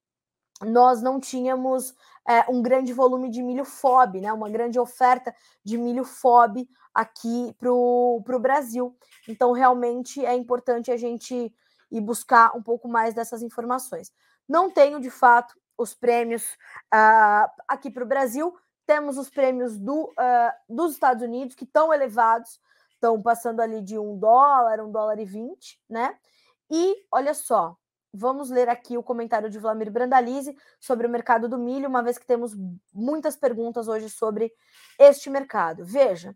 [0.61, 1.93] nós não tínhamos
[2.27, 7.53] é, um grande volume de milho FOB, né, uma grande oferta de milho FOB aqui
[7.59, 8.97] para o Brasil.
[9.27, 11.53] Então, realmente é importante a gente
[11.91, 14.11] ir buscar um pouco mais dessas informações.
[14.47, 16.43] Não tenho, de fato, os prêmios
[16.93, 21.93] uh, aqui para o Brasil, temos os prêmios do, uh, dos Estados Unidos, que estão
[21.93, 22.59] elevados,
[22.91, 26.17] estão passando ali de um dólar, um dólar e vinte, né?
[26.69, 27.77] E olha só,
[28.13, 32.17] vamos ler aqui o comentário de Vladimir Brandalize sobre o mercado do milho, uma vez
[32.17, 32.53] que temos
[32.93, 34.51] muitas perguntas hoje sobre
[34.97, 35.85] este mercado.
[35.85, 36.35] Veja,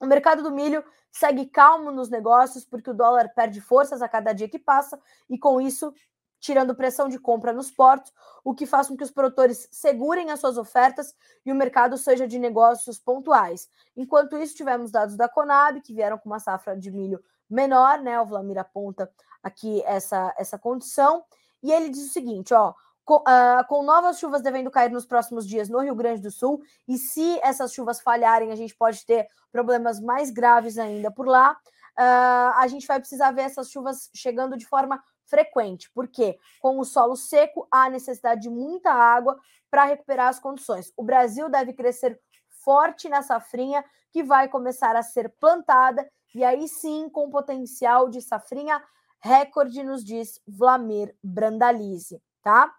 [0.00, 4.32] o mercado do milho segue calmo nos negócios porque o dólar perde forças a cada
[4.32, 5.92] dia que passa e com isso
[6.40, 8.12] tirando pressão de compra nos portos,
[8.44, 12.26] o que faz com que os produtores segurem as suas ofertas e o mercado seja
[12.26, 13.68] de negócios pontuais.
[13.96, 18.20] Enquanto isso, tivemos dados da Conab, que vieram com uma safra de milho menor, né?
[18.20, 19.10] O Vlamir aponta
[19.42, 21.24] aqui essa, essa condição,
[21.62, 22.74] e ele diz o seguinte: ó.
[23.04, 26.60] Com, uh, com, novas chuvas devendo cair nos próximos dias no Rio Grande do Sul,
[26.88, 31.56] e se essas chuvas falharem, a gente pode ter problemas mais graves ainda por lá.
[31.96, 36.84] Uh, a gente vai precisar ver essas chuvas chegando de forma frequente, porque com o
[36.84, 39.38] solo seco há necessidade de muita água
[39.70, 40.92] para recuperar as condições.
[40.96, 42.20] O Brasil deve crescer
[42.64, 48.20] forte na safrinha que vai começar a ser plantada e aí sim com potencial de
[48.20, 48.82] safrinha
[49.20, 52.72] recorde, nos diz Vlamir Brandalize, tá?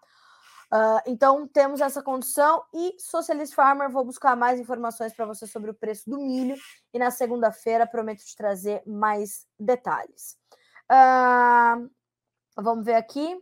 [0.72, 5.70] Uh, então temos essa condição e Socialist Farmer, vou buscar mais informações para você sobre
[5.70, 6.56] o preço do milho
[6.92, 10.36] e na segunda-feira prometo te trazer mais detalhes.
[10.90, 11.90] Uh,
[12.60, 13.36] Vamos ver aqui.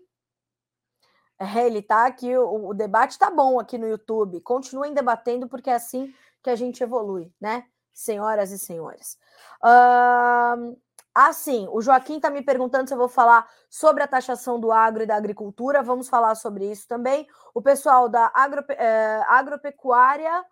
[1.38, 4.40] É, ele tá aqui, o, o debate tá bom aqui no YouTube.
[4.40, 7.64] Continuem debatendo, porque é assim que a gente evolui, né?
[7.92, 9.18] Senhoras e senhores.
[9.62, 10.76] Uh,
[11.70, 15.07] o Joaquim está me perguntando se eu vou falar sobre a taxação do agro e
[15.07, 15.83] da agricultura.
[15.83, 17.26] Vamos falar sobre isso também.
[17.55, 18.31] O pessoal da
[18.68, 20.44] eh, agropecuária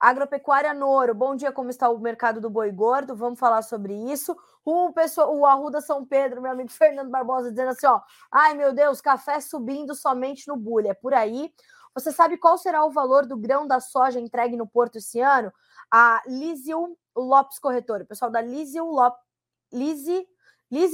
[0.00, 3.16] Agropecuária Noro, bom dia, como está o mercado do boi gordo?
[3.16, 4.36] Vamos falar sobre isso.
[4.64, 8.72] O, pessoal, o Arruda São Pedro, meu amigo Fernando Barbosa, dizendo assim: ó, ai meu
[8.72, 10.90] Deus, café subindo somente no bulha.
[10.90, 11.52] É por aí.
[11.94, 15.52] Você sabe qual será o valor do grão da soja entregue no Porto esse ano?
[15.90, 19.18] A Lísio Lopes Corretora, pessoal da Lísio Lopes,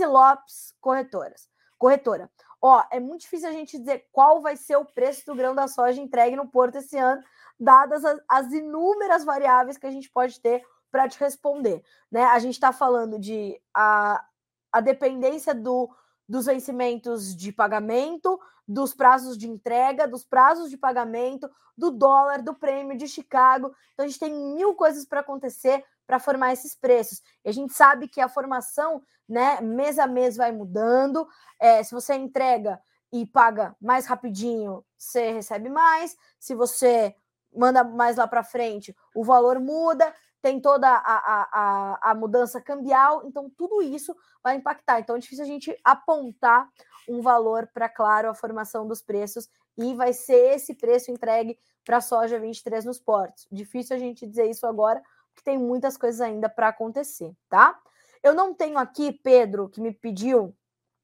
[0.08, 1.46] Lopes Corretoras.
[1.76, 2.30] Corretora.
[2.62, 5.68] Ó, é muito difícil a gente dizer qual vai ser o preço do grão da
[5.68, 7.22] soja entregue no Porto esse ano,
[7.58, 11.82] dadas as, as inúmeras variáveis que a gente pode ter para te responder.
[12.10, 12.22] Né?
[12.24, 14.24] A gente está falando de a,
[14.72, 15.90] a dependência do,
[16.28, 22.54] dos vencimentos de pagamento, dos prazos de entrega, dos prazos de pagamento, do dólar, do
[22.54, 23.74] prêmio de Chicago.
[23.92, 27.22] Então a gente tem mil coisas para acontecer para formar esses preços.
[27.44, 31.26] E a gente sabe que a formação, né, mês a mês vai mudando.
[31.58, 32.80] É, se você entrega
[33.12, 36.16] e paga mais rapidinho, você recebe mais.
[36.38, 37.14] Se você
[37.54, 40.12] manda mais lá para frente, o valor muda,
[40.42, 45.00] tem toda a, a, a, a, mudança cambial, então tudo isso vai impactar.
[45.00, 46.68] Então é difícil a gente apontar
[47.08, 51.96] um valor para, claro, a formação dos preços e vai ser esse preço entregue para
[51.96, 53.46] a soja 23 nos portos.
[53.50, 55.02] Difícil a gente dizer isso agora,
[55.34, 57.78] porque tem muitas coisas ainda para acontecer, tá?
[58.22, 60.54] Eu não tenho aqui, Pedro, que me pediu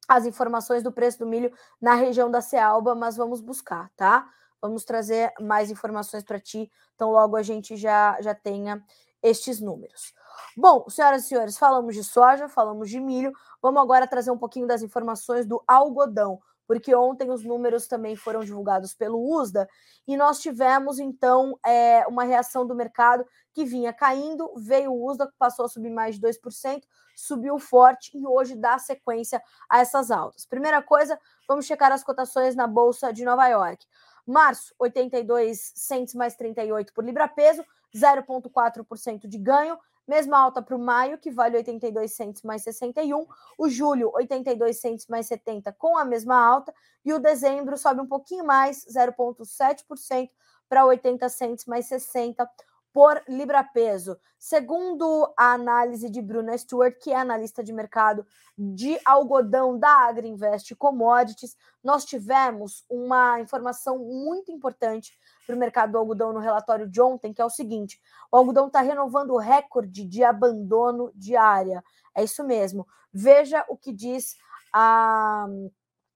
[0.08, 4.28] as informações do preço do milho na região da Cealba, mas vamos buscar, tá?
[4.60, 8.84] Vamos trazer mais informações para ti, então logo a gente já, já tenha
[9.22, 10.14] estes números.
[10.56, 14.66] Bom, senhoras e senhores, falamos de soja, falamos de milho, vamos agora trazer um pouquinho
[14.66, 16.40] das informações do algodão
[16.70, 19.68] porque ontem os números também foram divulgados pelo USDA
[20.06, 25.28] e nós tivemos então é, uma reação do mercado que vinha caindo, veio o USDA,
[25.36, 26.80] passou a subir mais de 2%,
[27.16, 30.46] subiu forte e hoje dá sequência a essas altas.
[30.46, 33.84] Primeira coisa, vamos checar as cotações na Bolsa de Nova York.
[34.26, 37.64] Março, 82 centes mais 38 por libra peso,
[37.94, 39.78] 0,4% de ganho.
[40.06, 43.26] Mesma alta para o maio, que vale 82 centos mais 61.
[43.56, 46.74] O julho, 82 centos mais 70, com a mesma alta.
[47.04, 50.30] E o dezembro sobe um pouquinho mais, 0,7%
[50.68, 52.48] para 80 centos mais 60
[52.92, 54.18] por libra-peso.
[54.38, 58.26] Segundo a análise de Bruna Stewart, que é analista de mercado
[58.56, 65.16] de algodão da Agriinvest Commodities, nós tivemos uma informação muito importante
[65.46, 68.66] para o mercado do algodão no relatório de ontem, que é o seguinte: o algodão
[68.66, 71.82] está renovando o recorde de abandono de área.
[72.14, 72.86] É isso mesmo.
[73.12, 74.36] Veja o que diz
[74.72, 75.46] a,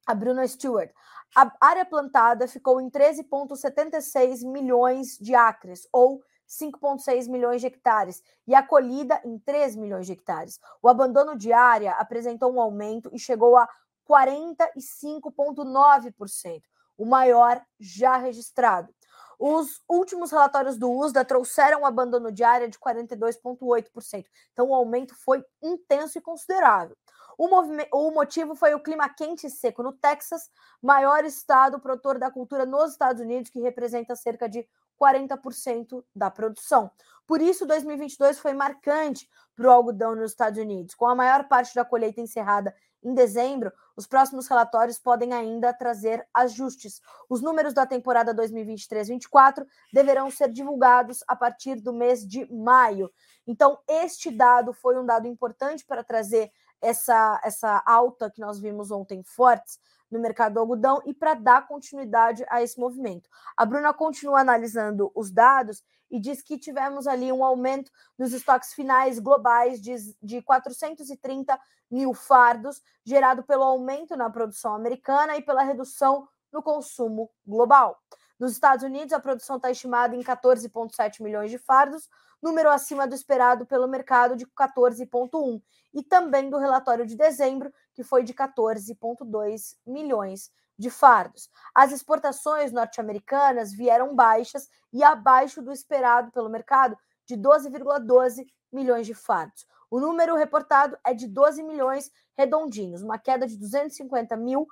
[0.07, 0.91] a Bruna Stewart.
[1.37, 6.23] A área plantada ficou em 13,76 milhões de acres, ou
[6.61, 10.61] 5,6 milhões de hectares e a colhida em 3 milhões de hectares.
[10.83, 13.69] O abandono de área apresentou um aumento e chegou a
[14.09, 16.63] 45,9%,
[16.97, 18.95] o maior já registrado.
[19.39, 24.25] Os últimos relatórios do USDA trouxeram um abandono de área de 42,8%.
[24.53, 26.97] Então, o aumento foi intenso e considerável.
[27.37, 27.49] O,
[27.93, 30.49] o, motivo foi o clima quente e seco no Texas,
[30.81, 34.65] maior estado produtor da cultura nos Estados Unidos, que representa cerca de
[35.01, 36.91] 40% da produção.
[37.27, 40.95] Por isso, 2022 foi marcante para o algodão nos Estados Unidos.
[40.95, 46.27] Com a maior parte da colheita encerrada em dezembro, os próximos relatórios podem ainda trazer
[46.33, 47.01] ajustes.
[47.29, 53.11] Os números da temporada 2023-24 deverão ser divulgados a partir do mês de maio.
[53.47, 58.91] Então, este dado foi um dado importante para trazer essa, essa alta que nós vimos
[58.91, 59.79] ontem fortes
[60.15, 63.29] no mercado do algodão e para dar continuidade a esse movimento.
[63.57, 68.73] A Bruna continua analisando os dados e diz que tivemos ali um aumento nos estoques
[68.73, 71.59] finais globais de, de 430
[71.91, 78.01] mil fardos, gerado pelo aumento na produção americana e pela redução no consumo global.
[78.39, 82.09] Nos Estados Unidos, a produção está estimada em 14,7 milhões de fardos,
[82.45, 85.63] número acima do esperado pelo mercado de 14,1,
[85.95, 91.49] e também do relatório de dezembro, que foi de 14,2 milhões de fardos.
[91.75, 99.15] As exportações norte-americanas vieram baixas e abaixo do esperado pelo mercado de 12,12 milhões de
[99.15, 99.67] fardos.
[99.91, 104.67] O número reportado é de 12 milhões redondinhos, uma queda de 250 mil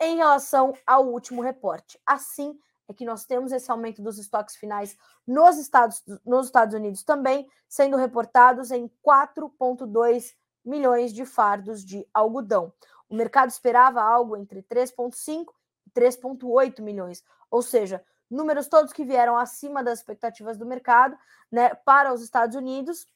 [0.00, 2.00] em relação ao último reporte.
[2.06, 2.58] Assim,
[2.88, 7.48] é que nós temos esse aumento dos estoques finais nos Estados, nos Estados Unidos também,
[7.68, 12.72] sendo reportados em 4,2 milhões de fardos de algodão.
[13.08, 15.46] O mercado esperava algo entre 3,5
[15.86, 21.16] e 3,8 milhões, ou seja, números todos que vieram acima das expectativas do mercado
[21.50, 23.06] né, para os Estados Unidos,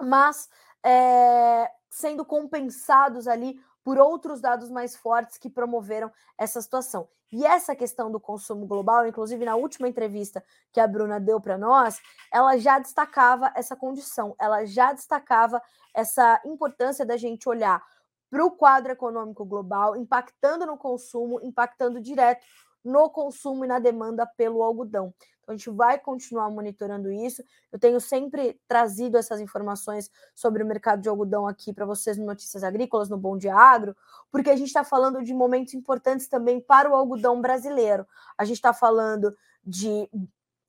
[0.00, 0.48] mas
[0.82, 7.08] é, sendo compensados ali por outros dados mais fortes que promoveram essa situação.
[7.32, 11.58] E essa questão do consumo global, inclusive na última entrevista que a Bruna deu para
[11.58, 12.00] nós,
[12.32, 15.60] ela já destacava essa condição, ela já destacava
[15.94, 17.82] essa importância da gente olhar
[18.30, 22.44] para o quadro econômico global, impactando no consumo, impactando direto
[22.86, 25.12] no consumo e na demanda pelo algodão.
[25.40, 27.42] Então, a gente vai continuar monitorando isso.
[27.70, 32.26] Eu tenho sempre trazido essas informações sobre o mercado de algodão aqui para vocês no
[32.26, 33.96] Notícias Agrícolas, no Bom Dia Agro,
[34.30, 38.06] porque a gente está falando de momentos importantes também para o algodão brasileiro.
[38.36, 40.08] A gente está falando de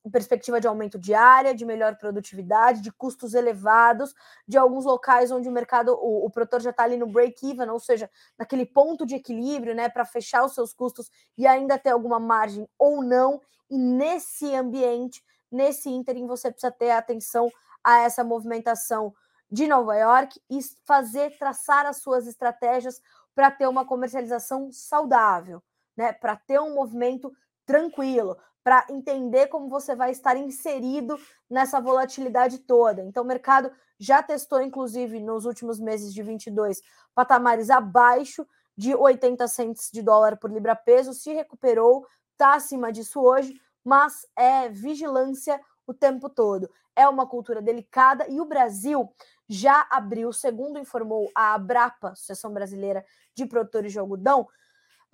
[0.10, 4.14] perspectiva de aumento de área, de melhor produtividade, de custos elevados,
[4.48, 7.80] de alguns locais onde o mercado, o, o produtor já está ali no break-even, ou
[7.80, 12.20] seja, naquele ponto de equilíbrio, né, para fechar os seus custos e ainda ter alguma
[12.20, 13.42] margem ou não.
[13.70, 17.50] E nesse ambiente, nesse ínterim, você precisa ter atenção
[17.84, 19.14] a essa movimentação
[19.50, 23.02] de Nova York e fazer, traçar as suas estratégias
[23.34, 25.62] para ter uma comercialização saudável,
[25.96, 27.32] né, para ter um movimento
[27.66, 28.38] tranquilo,
[28.68, 31.18] para entender como você vai estar inserido
[31.50, 33.02] nessa volatilidade toda.
[33.02, 36.82] Então, o mercado já testou, inclusive, nos últimos meses de 22,
[37.16, 38.46] patamares abaixo
[38.76, 44.28] de 80 centos de dólar por libra peso, se recuperou, está acima disso hoje, mas
[44.36, 46.70] é vigilância o tempo todo.
[46.94, 49.10] É uma cultura delicada e o Brasil
[49.48, 54.46] já abriu, segundo informou a Abrapa, Associação Brasileira de Produtores de Algodão,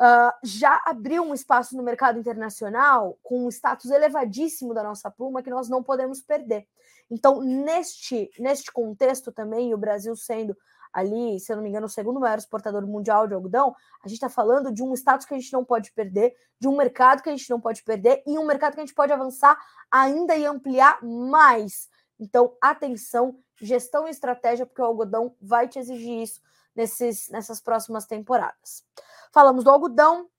[0.04, 5.42] uh, já abriu um espaço no mercado internacional com um status elevadíssimo da nossa pluma
[5.42, 6.68] que nós não podemos perder.
[7.10, 10.56] Então, neste, neste contexto também, o Brasil sendo
[10.92, 14.18] ali, se eu não me engano, o segundo maior exportador mundial de algodão, a gente
[14.18, 17.30] está falando de um status que a gente não pode perder, de um mercado que
[17.30, 19.58] a gente não pode perder e um mercado que a gente pode avançar
[19.90, 21.90] ainda e ampliar mais.
[22.20, 26.42] Então, atenção, gestão e estratégia, porque o algodão vai te exigir isso
[26.76, 28.84] nesses, nessas próximas temporadas.
[29.32, 30.30] Falamos do algodão,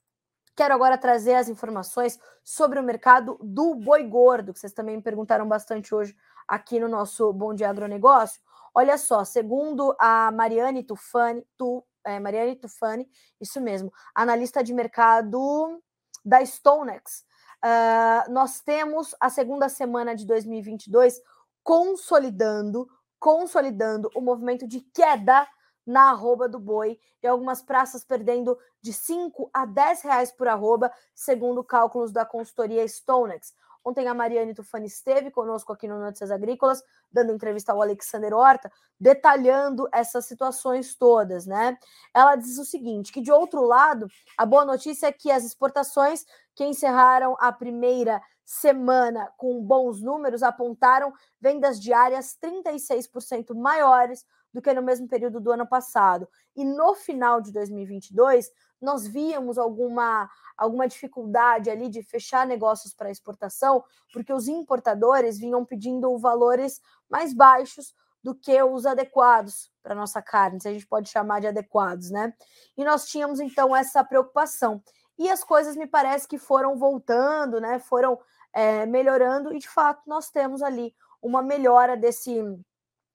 [0.56, 5.02] Quero agora trazer as informações sobre o mercado do boi gordo, que vocês também me
[5.02, 6.16] perguntaram bastante hoje
[6.46, 8.40] aqui no nosso Bom Dia Agronegócio.
[8.72, 13.08] Olha só, segundo a Mariane Tufani, tu, é, Mariane Tufani,
[13.40, 15.82] isso mesmo, analista de mercado
[16.24, 17.24] da Stonex,
[17.64, 21.20] uh, nós temos a segunda semana de 2022
[21.64, 25.48] consolidando, consolidando o movimento de queda
[25.86, 30.92] na arroba do boi e algumas praças perdendo de 5 a 10 reais por arroba,
[31.14, 33.54] segundo cálculos da consultoria Stonex.
[33.84, 36.82] Ontem a Mariane Tufani esteve conosco aqui no Notícias Agrícolas,
[37.12, 41.76] dando entrevista ao Alexander Horta, detalhando essas situações todas, né?
[42.14, 44.08] Ela diz o seguinte: que de outro lado,
[44.38, 46.24] a boa notícia é que as exportações
[46.54, 54.24] que encerraram a primeira semana com bons números apontaram vendas diárias 36% maiores
[54.54, 56.28] do que no mesmo período do ano passado.
[56.54, 58.48] E no final de 2022,
[58.80, 63.82] nós víamos alguma, alguma dificuldade ali de fechar negócios para exportação,
[64.12, 66.80] porque os importadores vinham pedindo valores
[67.10, 67.92] mais baixos
[68.22, 72.32] do que os adequados para nossa carne, se a gente pode chamar de adequados, né?
[72.76, 74.80] E nós tínhamos então essa preocupação.
[75.18, 77.78] E as coisas me parece que foram voltando, né?
[77.80, 78.18] Foram
[78.52, 82.40] é, melhorando, e de fato nós temos ali uma melhora desse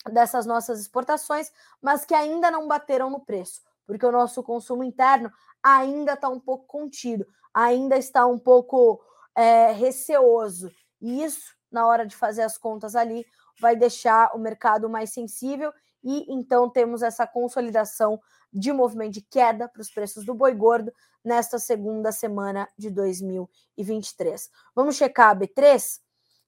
[0.10, 1.51] dessas nossas exportações,
[1.82, 5.32] mas que ainda não bateram no preço, porque o nosso consumo interno
[5.62, 9.01] ainda está um pouco contido, ainda está um pouco
[9.36, 10.72] é, receoso.
[11.01, 13.26] E isso, na hora de fazer as contas ali,
[13.60, 18.20] vai deixar o mercado mais sensível e então temos essa consolidação
[18.51, 20.93] de movimento de queda para os preços do boi gordo
[21.24, 24.49] nesta segunda semana de 2023.
[24.74, 25.99] Vamos checar a B3?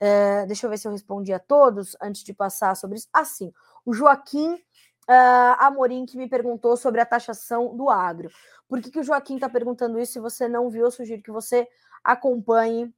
[0.00, 3.08] É, deixa eu ver se eu respondi a todos antes de passar sobre isso.
[3.12, 4.58] Assim, ah, o Joaquim
[5.08, 8.30] uh, Amorim que me perguntou sobre a taxação do agro.
[8.68, 10.12] Por que, que o Joaquim está perguntando isso?
[10.12, 11.68] Se você não viu, eu sugiro que você
[12.02, 12.92] acompanhe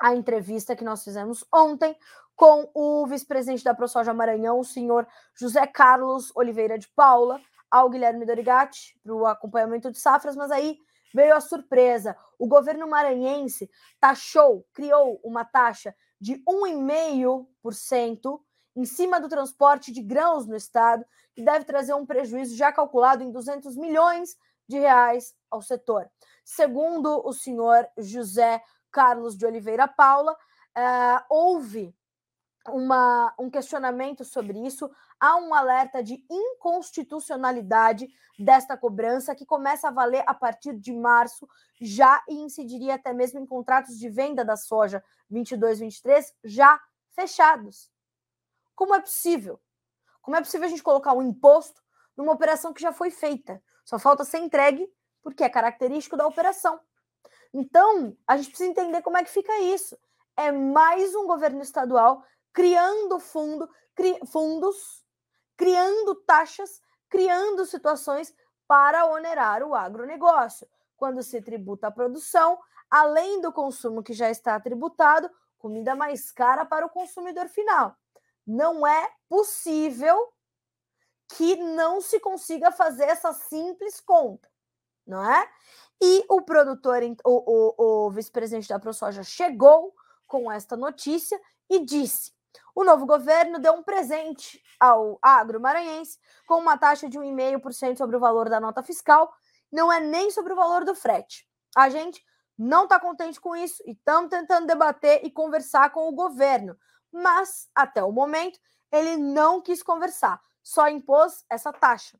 [0.00, 1.96] a entrevista que nós fizemos ontem
[2.34, 7.40] com o vice-presidente da ProSoja Maranhão, o senhor José Carlos Oliveira de Paula,
[7.70, 10.78] ao Guilherme Dorigatti, para o acompanhamento de safras, mas aí
[11.14, 12.14] veio a surpresa.
[12.38, 18.40] O governo maranhense taxou, criou uma taxa de 1,5%
[18.76, 21.04] em cima do transporte de grãos no estado,
[21.34, 24.36] que deve trazer um prejuízo já calculado em 200 milhões
[24.68, 26.08] de reais ao setor.
[26.44, 28.62] Segundo o senhor José
[28.92, 31.94] Carlos de Oliveira Paula, uh, houve
[32.68, 38.08] uma, um questionamento sobre isso, há um alerta de inconstitucionalidade
[38.38, 41.48] desta cobrança que começa a valer a partir de março,
[41.80, 46.80] já e incidiria até mesmo em contratos de venda da soja 22-23 já
[47.14, 47.90] fechados.
[48.76, 49.58] Como é possível?
[50.20, 51.82] Como é possível a gente colocar um imposto
[52.16, 53.60] numa operação que já foi feita?
[53.84, 54.88] Só falta ser entregue
[55.22, 56.78] porque é característico da operação.
[57.52, 59.98] Então, a gente precisa entender como é que fica isso.
[60.36, 62.22] É mais um governo estadual
[62.52, 65.04] criando fundo, cri, fundos,
[65.56, 68.34] criando taxas, criando situações
[68.68, 70.68] para onerar o agronegócio.
[70.96, 72.58] Quando se tributa a produção,
[72.90, 77.96] além do consumo que já está tributado, comida mais cara para o consumidor final.
[78.46, 80.32] Não é possível
[81.36, 84.48] que não se consiga fazer essa simples conta,
[85.06, 85.50] não é?
[86.00, 89.94] E o produtor, o, o, o vice-presidente da ProSoja chegou
[90.26, 92.32] com esta notícia e disse:
[92.74, 98.16] o novo governo deu um presente ao agro maranhense com uma taxa de 1,5% sobre
[98.16, 99.32] o valor da nota fiscal,
[99.72, 101.48] não é nem sobre o valor do frete.
[101.74, 102.22] A gente
[102.56, 106.76] não está contente com isso e estamos tentando debater e conversar com o governo,
[107.16, 108.58] mas até o momento
[108.92, 112.18] ele não quis conversar, só impôs essa taxa.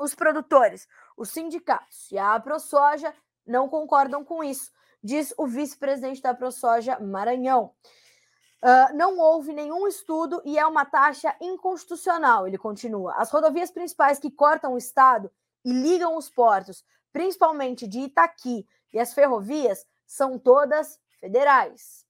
[0.00, 3.14] Os produtores, os sindicatos e a ProSoja
[3.46, 4.72] não concordam com isso,
[5.02, 7.74] diz o vice-presidente da ProSoja Maranhão.
[8.62, 13.12] Uh, não houve nenhum estudo e é uma taxa inconstitucional, ele continua.
[13.16, 15.30] As rodovias principais que cortam o estado
[15.64, 22.06] e ligam os portos, principalmente de Itaqui e as ferrovias, são todas federais.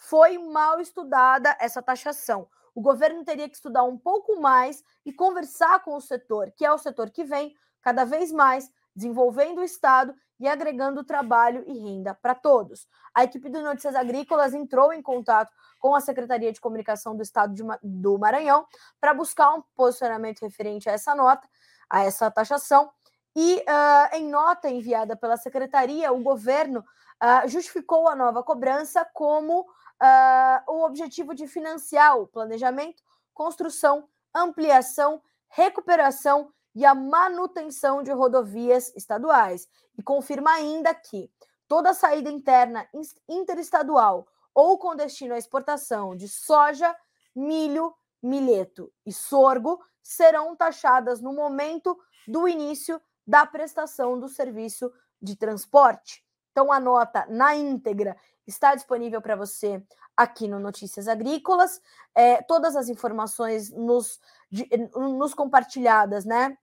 [0.00, 2.48] Foi mal estudada essa taxação.
[2.74, 6.72] O governo teria que estudar um pouco mais e conversar com o setor, que é
[6.72, 12.14] o setor que vem cada vez mais desenvolvendo o Estado e agregando trabalho e renda
[12.14, 12.88] para todos.
[13.14, 17.54] A equipe do Notícias Agrícolas entrou em contato com a Secretaria de Comunicação do Estado
[17.82, 18.66] do Maranhão
[18.98, 21.46] para buscar um posicionamento referente a essa nota,
[21.90, 22.90] a essa taxação.
[23.36, 29.66] E uh, em nota enviada pela Secretaria, o governo uh, justificou a nova cobrança como
[30.02, 38.94] uh, o objetivo de financiar o planejamento, construção, ampliação, recuperação e a manutenção de rodovias
[38.96, 39.68] estaduais.
[39.98, 41.30] E confirma ainda que
[41.68, 42.88] toda saída interna
[43.28, 46.96] interestadual ou com destino à exportação de soja,
[47.34, 55.36] milho, milheto e sorgo serão taxadas no momento do início da prestação do serviço de
[55.36, 56.24] transporte.
[56.50, 58.16] Então, a nota na íntegra
[58.50, 59.82] está disponível para você
[60.16, 61.80] aqui no Notícias Agrícolas.
[62.14, 64.20] É, todas as informações nos,
[64.50, 66.56] de, nos compartilhadas, né?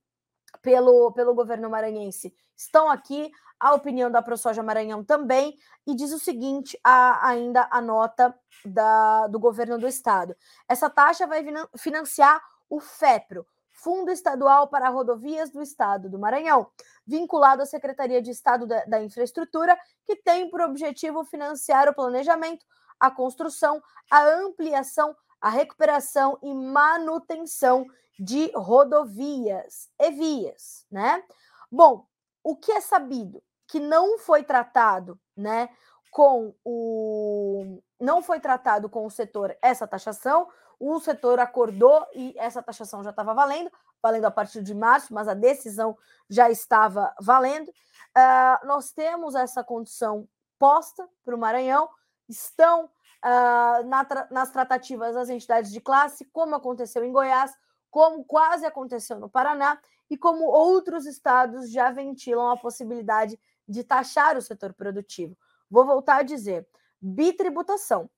[0.61, 6.19] Pelo, pelo governo maranhense estão aqui, a opinião da ProSoja Maranhão também, e diz o
[6.19, 8.33] seguinte: a, ainda a nota
[8.65, 10.35] da, do governo do estado.
[10.67, 11.45] Essa taxa vai
[11.77, 13.45] financiar o FEPRO,
[13.78, 16.67] Fundo Estadual para Rodovias do Estado do Maranhão,
[17.05, 22.65] vinculado à Secretaria de Estado da, da Infraestrutura, que tem por objetivo financiar o planejamento,
[22.99, 27.86] a construção, a ampliação, a recuperação e manutenção
[28.19, 31.23] de rodovias e vias, né?
[31.71, 32.07] Bom,
[32.43, 35.69] o que é sabido que não foi tratado, né,
[36.18, 40.47] com o não foi tratado com o setor essa taxação,
[40.80, 45.28] o setor acordou e essa taxação já estava valendo, valendo a partir de março, mas
[45.28, 45.95] a decisão
[46.28, 47.68] já estava valendo.
[47.68, 51.88] Uh, nós temos essa condição posta para o Maranhão,
[52.28, 57.53] estão uh, na tra nas tratativas das entidades de classe, como aconteceu em Goiás,
[57.91, 64.36] como quase aconteceu no Paraná e como outros estados já ventilam a possibilidade de taxar
[64.36, 65.38] o setor produtivo.
[65.70, 66.68] Vou voltar a dizer:
[67.01, 68.09] bitributação.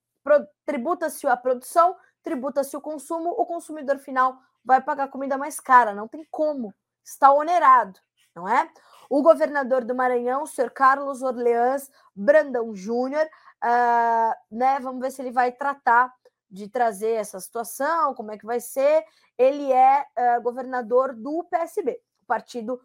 [0.65, 5.93] Tributa-se a produção, tributa-se o consumo, o consumidor final vai pagar comida mais cara.
[5.93, 6.73] Não tem como.
[7.03, 7.99] Está onerado,
[8.35, 8.69] não é?
[9.09, 13.25] O governador do Maranhão, o senhor Carlos Orleans Brandão Júnior,
[13.63, 14.79] uh, né?
[14.79, 16.13] Vamos ver se ele vai tratar
[16.49, 19.03] de trazer essa situação, como é que vai ser.
[19.37, 22.79] Ele é uh, governador do PSB, Partido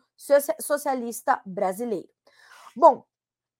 [0.60, 2.08] Socialista Brasileiro.
[2.74, 3.04] Bom,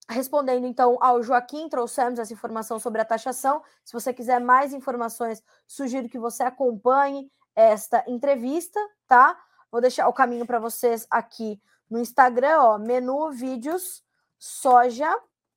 [0.08, 3.62] respondendo então ao Joaquim, trouxemos essa informação sobre a taxação.
[3.84, 9.38] Se você quiser mais informações, sugiro que você acompanhe esta entrevista, tá?
[9.70, 14.02] Vou deixar o caminho para vocês aqui no Instagram, ó, menu vídeos
[14.38, 15.10] soja,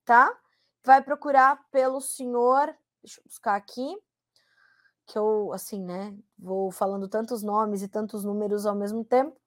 [0.05, 0.35] tá?
[0.83, 2.73] Vai procurar pelo senhor,
[3.03, 3.97] deixa eu buscar aqui,
[5.05, 9.39] que eu, assim, né, vou falando tantos nomes e tantos números ao mesmo tempo.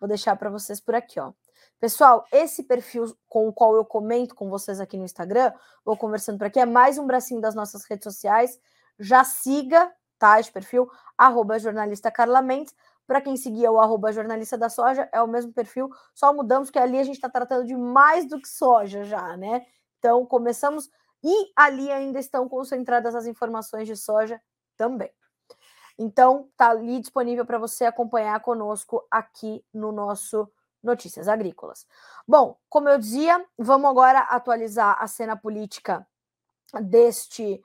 [0.00, 1.32] Vou deixar para vocês por aqui, ó.
[1.80, 5.52] Pessoal, esse perfil com o qual eu comento com vocês aqui no Instagram,
[5.84, 8.58] vou conversando por aqui, é mais um bracinho das nossas redes sociais.
[8.98, 10.40] Já siga, tá?
[10.40, 12.74] Esse perfil, arroba jornalista Carla Mendes.
[13.06, 16.80] Para quem seguia o arroba jornalista da soja, é o mesmo perfil, só mudamos que
[16.80, 19.64] ali a gente está tratando de mais do que soja já, né?
[19.98, 20.90] Então, começamos.
[21.22, 24.40] E ali ainda estão concentradas as informações de soja
[24.76, 25.12] também.
[25.96, 30.48] Então, tá ali disponível para você acompanhar conosco aqui no nosso
[30.82, 31.86] Notícias Agrícolas.
[32.26, 36.06] Bom, como eu dizia, vamos agora atualizar a cena política
[36.82, 37.62] deste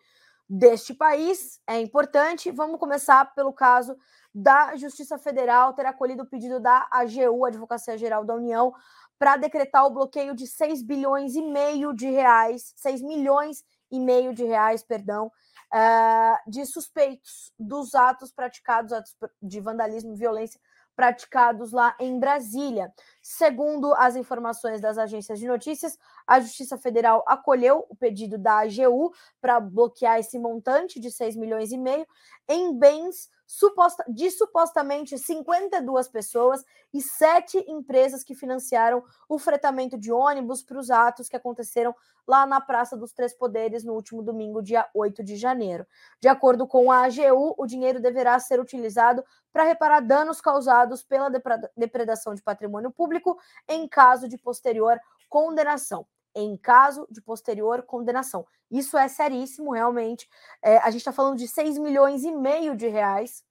[0.50, 1.60] deste país.
[1.66, 2.52] É importante.
[2.52, 3.98] Vamos começar pelo caso
[4.34, 8.74] da Justiça Federal ter acolhido o pedido da AGU, Advocacia Geral da União,
[9.18, 14.34] para decretar o bloqueio de 6 bilhões e meio de reais, 6 milhões e meio
[14.34, 15.28] de reais, perdão,
[15.74, 20.60] uh, de suspeitos dos atos praticados atos de vandalismo e violência
[20.96, 22.94] praticados lá em Brasília.
[23.22, 29.12] Segundo as informações das agências de notícias, a Justiça Federal acolheu o pedido da AGU
[29.42, 32.06] para bloquear esse montante de 6 milhões e meio
[32.48, 36.64] em bens suposta, de supostamente 52 pessoas
[36.94, 41.96] e sete empresas que financiaram o fretamento de ônibus para os atos que aconteceram
[42.28, 45.86] lá na Praça dos Três Poderes no último domingo, dia 8 de janeiro.
[46.20, 51.30] De acordo com a AGU, o dinheiro deverá ser utilizado para reparar danos causados pela
[51.76, 53.38] depredação de patrimônio público
[53.68, 58.46] em caso de posterior condenação em caso de posterior condenação.
[58.70, 60.28] Isso é seríssimo, realmente.
[60.62, 63.44] É, a gente está falando de 6 milhões e meio de reais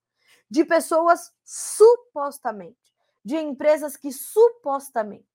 [0.50, 2.92] de pessoas supostamente,
[3.24, 5.26] de empresas que supostamente,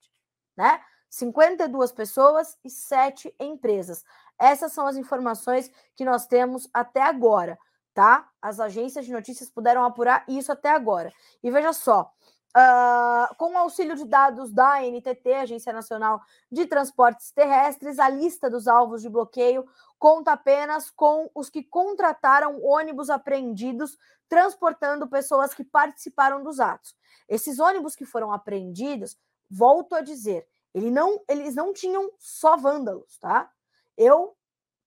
[0.56, 0.80] né?
[1.10, 4.04] 52 pessoas e 7 empresas.
[4.38, 7.58] Essas são as informações que nós temos até agora,
[7.94, 8.30] tá?
[8.40, 11.12] As agências de notícias puderam apurar isso até agora.
[11.42, 12.14] E veja só,
[12.56, 16.22] Uh, com o auxílio de dados da NTT, Agência Nacional
[16.52, 19.68] de Transportes Terrestres, a lista dos alvos de bloqueio
[20.00, 26.96] conta apenas com os que contrataram ônibus apreendidos transportando pessoas que participaram dos atos.
[27.28, 29.18] Esses ônibus que foram apreendidos,
[29.50, 33.52] volto a dizer, ele não, eles não tinham só vândalos, tá?
[33.96, 34.36] Eu,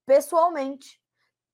[0.07, 1.01] pessoalmente,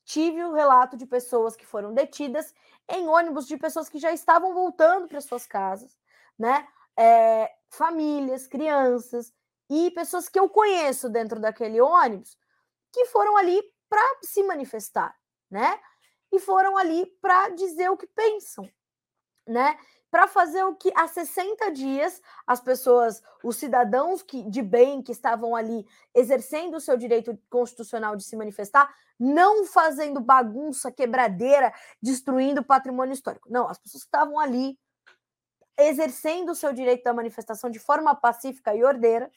[0.05, 2.55] tive o relato de pessoas que foram detidas
[2.89, 5.97] em ônibus de pessoas que já estavam voltando para suas casas
[6.39, 6.67] né?
[6.99, 9.33] É, famílias, crianças
[9.71, 12.37] e pessoas que eu conheço dentro daquele ônibus
[12.93, 15.15] que foram ali para se manifestar,
[15.51, 15.79] né?
[16.33, 18.69] E foram ali para dizer o que pensam,
[19.47, 19.79] né?
[20.11, 25.13] Para fazer o que há 60 dias as pessoas, os cidadãos que, de bem que
[25.13, 32.65] estavam ali exercendo o seu direito constitucional de se manifestar, não fazendo bagunça, quebradeira, destruindo
[32.65, 33.51] patrimônio histórico.
[33.51, 34.79] Não, as pessoas estavam ali
[35.79, 39.31] exercendo o seu direito da manifestação de forma pacífica e ordeira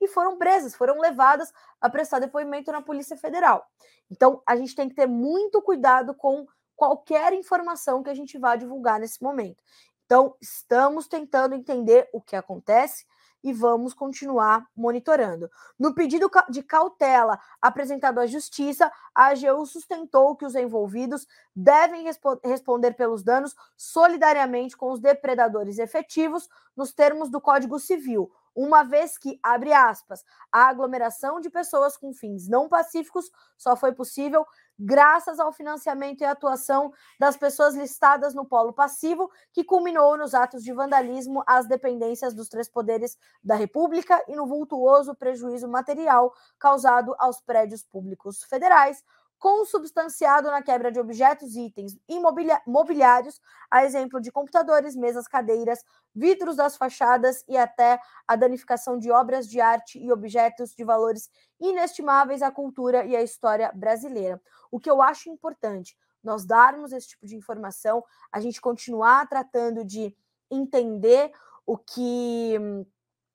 [0.00, 3.66] e foram presas, foram levadas a prestar depoimento na Polícia Federal.
[4.10, 8.54] Então, a gente tem que ter muito cuidado com qualquer informação que a gente vá
[8.56, 9.62] divulgar nesse momento.
[10.06, 13.04] Então, estamos tentando entender o que acontece
[13.42, 15.50] e vamos continuar monitorando.
[15.78, 22.40] No pedido de cautela apresentado à Justiça, a AGU sustentou que os envolvidos devem respo
[22.42, 29.18] responder pelos danos solidariamente com os depredadores efetivos, nos termos do Código Civil, uma vez
[29.18, 34.46] que, abre aspas, a aglomeração de pessoas com fins não pacíficos só foi possível
[34.78, 40.62] graças ao financiamento e atuação das pessoas listadas no polo passivo, que culminou nos atos
[40.62, 47.14] de vandalismo às dependências dos três poderes da República e no vultuoso prejuízo material causado
[47.18, 49.02] aos prédios públicos federais,
[49.38, 55.84] consubstanciado na quebra de objetos e itens imobiliários, a exemplo de computadores, mesas, cadeiras,
[56.14, 61.28] vidros das fachadas e até a danificação de obras de arte e objetos de valores
[61.60, 64.40] inestimáveis à cultura e à história brasileira.
[64.70, 69.84] O que eu acho importante, nós darmos esse tipo de informação, a gente continuar tratando
[69.84, 70.14] de
[70.50, 71.30] entender
[71.66, 72.58] o que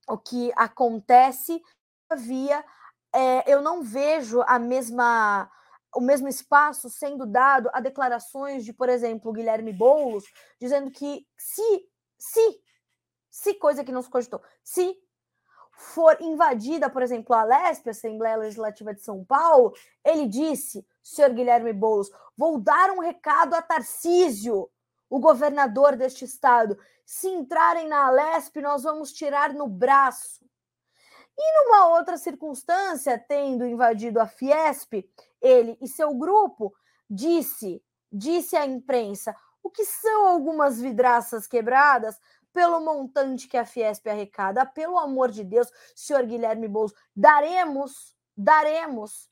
[0.08, 1.62] o que acontece,
[2.18, 2.66] via
[3.14, 5.50] é, eu não vejo a mesma
[5.96, 10.26] o mesmo espaço sendo dado a declarações de, por exemplo, Guilherme Boulos,
[10.60, 12.62] dizendo que se, se,
[13.30, 14.98] se coisa que não se cogitou, se
[15.72, 19.74] for invadida, por exemplo, a Lesp, a Assembleia Legislativa de São Paulo,
[20.06, 24.70] ele disse, senhor Guilherme Boulos, vou dar um recado a Tarcísio,
[25.10, 26.78] o governador deste estado.
[27.06, 30.46] Se entrarem na Lesp, nós vamos tirar no braço.
[31.38, 35.04] E numa outra circunstância, tendo invadido a Fiesp,
[35.42, 36.74] ele e seu grupo
[37.10, 42.20] disse, disse à imprensa, o que são algumas vidraças quebradas
[42.54, 44.66] pelo montante que a Fiesp arrecada.
[44.66, 49.30] Pelo amor de Deus, senhor Guilherme Boulos, daremos, daremos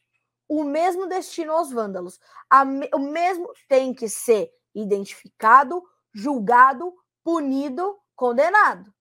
[0.47, 2.19] o mesmo destino aos vândalos.
[2.65, 5.83] Me, o mesmo tem que ser identificado,
[6.13, 8.93] julgado, punido, condenado.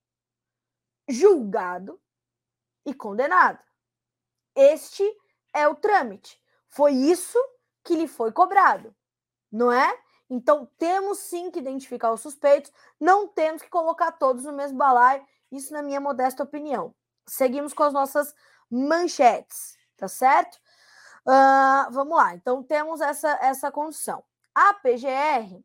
[1.08, 2.00] Julgado,
[2.88, 3.58] e condenado.
[4.56, 5.04] Este
[5.54, 6.40] é o trâmite.
[6.78, 7.36] Foi isso
[7.82, 8.94] que lhe foi cobrado,
[9.50, 9.98] não é?
[10.30, 15.26] Então temos sim que identificar os suspeitos, não temos que colocar todos no mesmo balaio,
[15.50, 16.94] isso na minha modesta opinião.
[17.26, 18.32] Seguimos com as nossas
[18.70, 20.54] manchetes, tá certo?
[21.26, 24.22] Uh, vamos lá, então temos essa, essa condição.
[24.54, 25.60] A PGR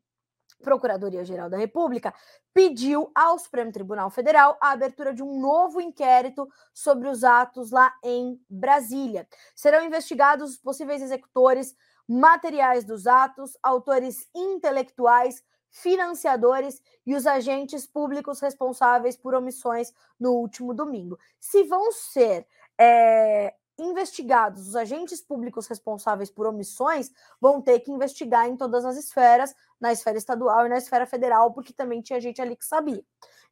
[0.63, 2.13] Procuradoria-Geral da República
[2.53, 7.93] pediu ao Supremo Tribunal Federal a abertura de um novo inquérito sobre os atos lá
[8.03, 9.27] em Brasília.
[9.53, 11.75] Serão investigados os possíveis executores,
[12.07, 20.73] materiais dos atos, autores intelectuais, financiadores e os agentes públicos responsáveis por omissões no último
[20.73, 21.19] domingo.
[21.39, 22.47] Se vão ser
[22.77, 23.53] é,
[23.83, 29.55] investigados, os agentes públicos responsáveis por omissões vão ter que investigar em todas as esferas,
[29.79, 33.03] na esfera estadual e na esfera federal, porque também tinha gente ali que sabia.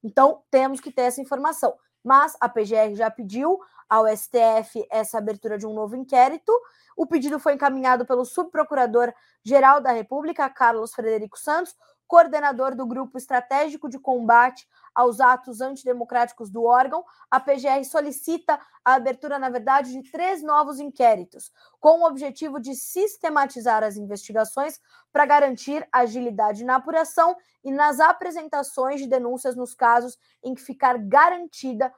[0.04, 1.76] Então, temos que ter essa informação.
[2.04, 6.52] Mas a PGR já pediu ao STF essa abertura de um novo inquérito.
[6.96, 11.76] O pedido foi encaminhado pelo subprocurador-geral da República, Carlos Frederico Santos,
[12.12, 18.96] coordenador do Grupo Estratégico de Combate aos Atos Antidemocráticos do órgão, a PGR solicita a
[18.96, 24.78] abertura, na verdade, de três novos inquéritos, com o objetivo de sistematizar as investigações
[25.10, 27.34] para garantir agilidade na apuração
[27.64, 31.94] e nas apresentações de denúncias nos casos em que ficar garantida,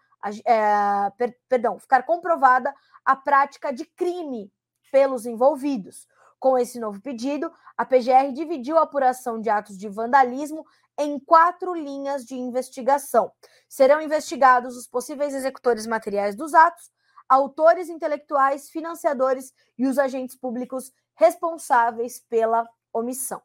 [0.46, 2.72] é, per, perdão, ficar comprovada
[3.04, 4.54] a prática de crime
[4.92, 6.08] pelos envolvidos.
[6.44, 10.66] Com esse novo pedido, a PGR dividiu a apuração de atos de vandalismo
[11.00, 13.32] em quatro linhas de investigação.
[13.70, 16.92] Serão investigados os possíveis executores materiais dos atos,
[17.30, 23.42] autores intelectuais, financiadores e os agentes públicos responsáveis pela omissão.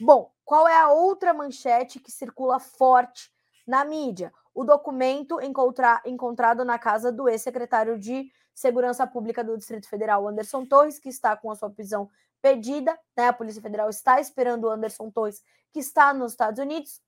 [0.00, 3.30] Bom, qual é a outra manchete que circula forte
[3.66, 4.32] na mídia?
[4.54, 10.66] O documento encontra, encontrado na casa do ex-secretário de Segurança Pública do Distrito Federal, Anderson
[10.66, 12.10] Torres, que está com a sua prisão
[12.42, 13.28] pedida, né?
[13.28, 15.42] A Polícia Federal está esperando o Anderson Torres,
[15.72, 17.00] que está nos Estados Unidos,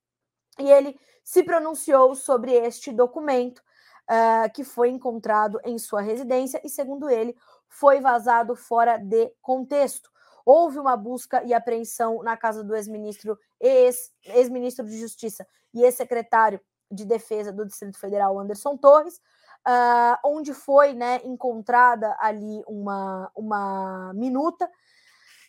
[0.59, 6.69] e ele se pronunciou sobre este documento uh, que foi encontrado em sua residência e,
[6.69, 7.37] segundo ele,
[7.69, 10.11] foi vazado fora de contexto.
[10.47, 16.61] Houve uma busca e apreensão na casa do ex-ministro, ex-ministro de Justiça e ex-secretário
[16.95, 19.21] de Defesa do Distrito Federal, Anderson Torres,
[19.67, 24.71] uh, onde foi né, encontrada ali uma, uma minuta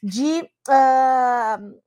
[0.01, 0.49] de.
[0.67, 1.81] Uh,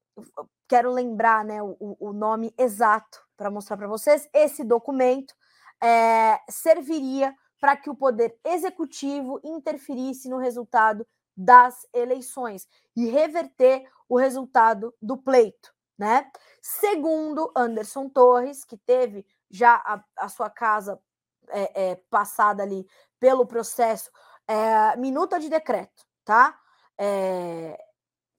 [0.69, 4.29] quero lembrar né, o, o nome exato para mostrar para vocês.
[4.35, 5.35] Esse documento
[5.83, 11.07] é, serviria para que o poder executivo interferisse no resultado
[11.37, 16.31] das eleições e reverter o resultado do pleito, né?
[16.61, 21.01] Segundo Anderson Torres, que teve já a, a sua casa
[21.49, 22.87] é, é, passada ali
[23.19, 24.11] pelo processo,
[24.47, 26.59] é, minuta de decreto, tá?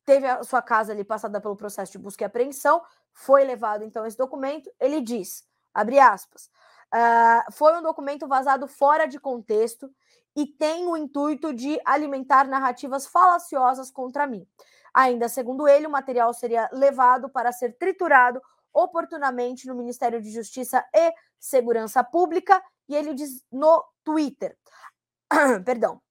[0.06, 2.82] Teve a sua casa ali passada pelo processo de busca e apreensão,
[3.14, 4.68] foi levado então esse documento.
[4.80, 5.44] Ele diz,
[5.74, 6.50] abre aspas,
[6.94, 9.88] uh, foi um documento vazado fora de contexto
[10.36, 14.48] e tem o intuito de alimentar narrativas falaciosas contra mim.
[14.94, 18.42] Ainda segundo ele, o material seria levado para ser triturado
[18.74, 24.58] oportunamente no Ministério de Justiça e Segurança Pública e ele diz no Twitter,
[25.64, 26.02] perdão,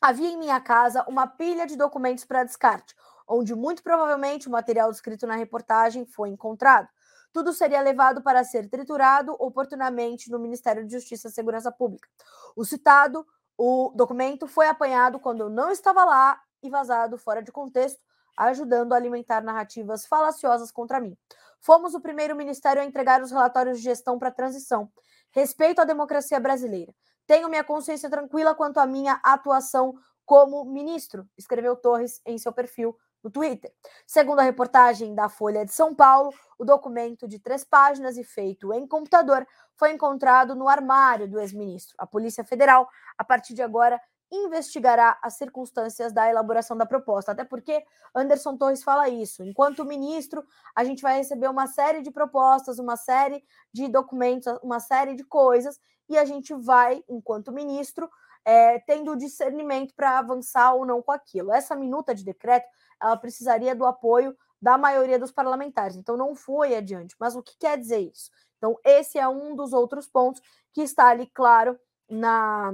[0.00, 2.94] havia em minha casa uma pilha de documentos para descarte,
[3.28, 6.88] onde muito provavelmente o material descrito na reportagem foi encontrado.
[7.32, 12.08] Tudo seria levado para ser triturado oportunamente no Ministério de Justiça e Segurança Pública.
[12.56, 17.52] O citado, o documento foi apanhado quando eu não estava lá e vazado fora de
[17.52, 18.00] contexto,
[18.36, 21.16] ajudando a alimentar narrativas falaciosas contra mim.
[21.62, 24.90] Fomos o primeiro ministério a entregar os relatórios de gestão para a transição.
[25.30, 26.92] Respeito à democracia brasileira.
[27.26, 29.94] Tenho minha consciência tranquila quanto à minha atuação
[30.26, 33.72] como ministro, escreveu Torres em seu perfil no Twitter.
[34.06, 38.72] Segundo a reportagem da Folha de São Paulo, o documento de três páginas e feito
[38.72, 39.46] em computador
[39.76, 41.94] foi encontrado no armário do ex-ministro.
[41.98, 44.00] A Polícia Federal, a partir de agora,
[44.32, 47.32] investigará as circunstâncias da elaboração da proposta.
[47.32, 49.44] Até porque Anderson Torres fala isso.
[49.44, 54.80] Enquanto ministro, a gente vai receber uma série de propostas, uma série de documentos, uma
[54.80, 55.78] série de coisas,
[56.08, 58.08] e a gente vai, enquanto ministro,
[58.44, 61.52] é, tendo discernimento para avançar ou não com aquilo.
[61.52, 62.66] Essa minuta de decreto,
[63.00, 65.96] ela precisaria do apoio da maioria dos parlamentares.
[65.96, 67.14] Então, não foi adiante.
[67.18, 68.30] Mas o que quer dizer isso?
[68.56, 70.40] Então, esse é um dos outros pontos
[70.72, 71.78] que está ali, claro,
[72.08, 72.72] na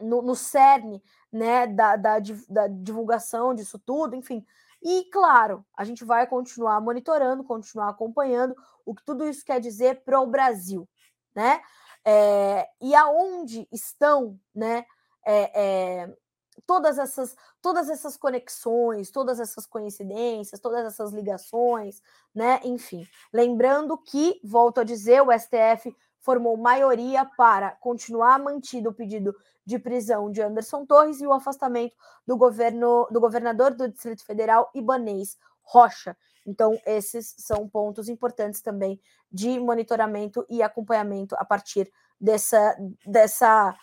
[0.00, 2.16] no, no cerne né, da, da,
[2.48, 4.44] da divulgação disso tudo, enfim.
[4.82, 10.02] E, claro, a gente vai continuar monitorando, continuar acompanhando o que tudo isso quer dizer
[10.04, 10.86] para o Brasil,
[11.34, 11.60] né?
[12.04, 14.84] É, e aonde estão, né?
[15.26, 16.16] É, é,
[16.66, 22.02] todas essas todas essas conexões, todas essas coincidências, todas essas ligações,
[22.34, 22.60] né?
[22.62, 29.36] Enfim, lembrando que volto a dizer, o STF formou maioria para continuar mantido o pedido
[29.64, 31.94] de prisão de Anderson Torres e o afastamento
[32.26, 36.16] do governo do governador do Distrito Federal Ibanês Rocha.
[36.46, 38.98] Então, esses são pontos importantes também
[39.30, 42.74] de monitoramento e acompanhamento a partir dessa,
[43.06, 43.76] dessa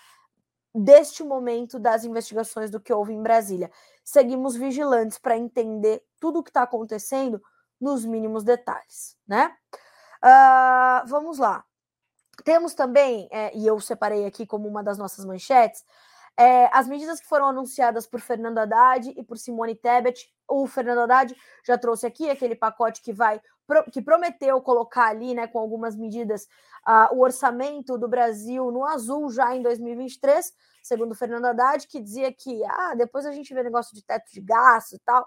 [0.74, 3.70] deste momento das investigações do que houve em Brasília.
[4.04, 7.42] Seguimos vigilantes para entender tudo o que está acontecendo
[7.80, 9.54] nos mínimos detalhes, né?
[10.24, 11.66] Uh, vamos lá.
[12.44, 15.84] Temos também, é, e eu separei aqui como uma das nossas manchetes,
[16.38, 20.28] é, as medidas que foram anunciadas por Fernando Haddad e por Simone Tebet.
[20.48, 21.36] O Fernando Haddad
[21.66, 23.40] já trouxe aqui aquele pacote que vai
[23.92, 26.44] que prometeu colocar ali, né, com algumas medidas,
[26.86, 30.52] uh, o orçamento do Brasil no azul já em 2023,
[30.84, 34.42] segundo Fernando Haddad, que dizia que ah, depois a gente vê negócio de teto de
[34.42, 35.26] gasto e tal,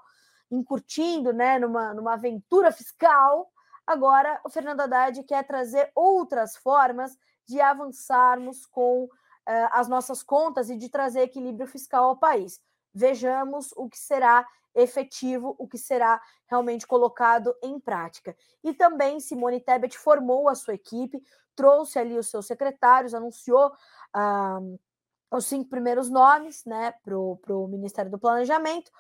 [0.51, 3.51] encurtindo, né, numa, numa aventura fiscal.
[3.87, 7.17] Agora, o Fernando Haddad quer trazer outras formas
[7.47, 9.11] de avançarmos com uh,
[9.73, 12.61] as nossas contas e de trazer equilíbrio fiscal ao país.
[12.93, 18.37] Vejamos o que será efetivo, o que será realmente colocado em prática.
[18.63, 21.23] E também Simone Tebet formou a sua equipe,
[21.55, 24.81] trouxe ali os seus secretários, anunciou uh,
[25.31, 28.91] os cinco primeiros nomes né, para o Ministério do Planejamento.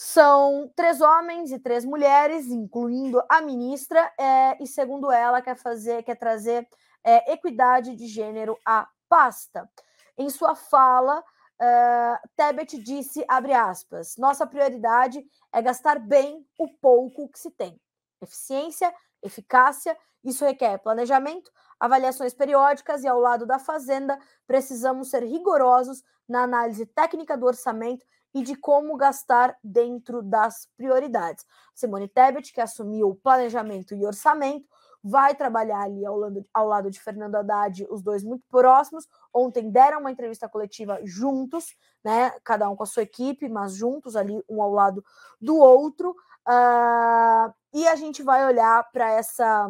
[0.00, 6.04] São três homens e três mulheres, incluindo a ministra, é, e segundo ela, quer fazer,
[6.04, 6.68] quer trazer
[7.02, 9.68] é, equidade de gênero à pasta.
[10.16, 15.20] Em sua fala, uh, Tebet disse, abre aspas, nossa prioridade
[15.52, 17.76] é gastar bem o pouco que se tem.
[18.22, 26.04] Eficiência, eficácia, isso requer planejamento, avaliações periódicas e, ao lado da Fazenda, precisamos ser rigorosos
[26.28, 28.06] na análise técnica do orçamento
[28.38, 31.44] e de como gastar dentro das prioridades.
[31.74, 34.68] Simone Tebet, que assumiu planejamento e orçamento,
[35.02, 39.08] vai trabalhar ali ao lado, ao lado de Fernando Haddad, os dois muito próximos.
[39.34, 42.30] Ontem deram uma entrevista coletiva juntos, né?
[42.44, 45.04] Cada um com a sua equipe, mas juntos ali, um ao lado
[45.40, 46.10] do outro.
[46.46, 49.68] Uh, e a gente vai olhar para essa,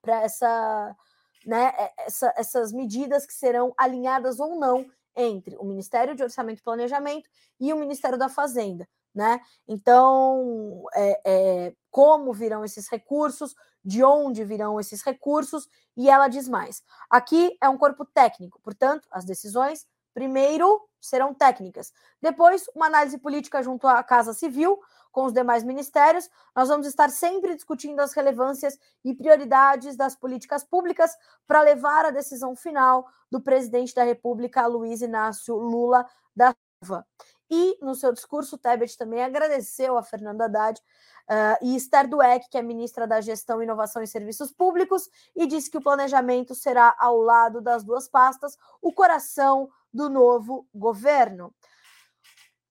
[0.00, 0.96] para essa,
[1.44, 1.72] né?
[1.98, 4.86] Essa, essas medidas que serão alinhadas ou não
[5.16, 7.28] entre o Ministério de Orçamento e Planejamento
[7.60, 8.88] e o Ministério da Fazenda.
[9.14, 9.40] Né?
[9.68, 13.54] Então, é, é, como virão esses recursos,
[13.84, 16.82] de onde virão esses recursos, e ela diz mais.
[17.10, 21.92] Aqui é um corpo técnico, portanto, as decisões, primeiro, serão técnicas.
[22.20, 24.80] Depois, uma análise política junto à Casa Civil,
[25.12, 26.28] com os demais ministérios.
[26.56, 32.10] Nós vamos estar sempre discutindo as relevâncias e prioridades das políticas públicas para levar a
[32.10, 37.06] decisão final do presidente da República, Luiz Inácio Lula da Silva.
[37.50, 42.56] E no seu discurso, Tebet também agradeceu a Fernanda Haddad uh, e Esther Dueck, que
[42.56, 47.18] é ministra da Gestão, Inovação e Serviços Públicos, e disse que o planejamento será ao
[47.18, 51.54] lado das duas pastas, o coração do novo governo.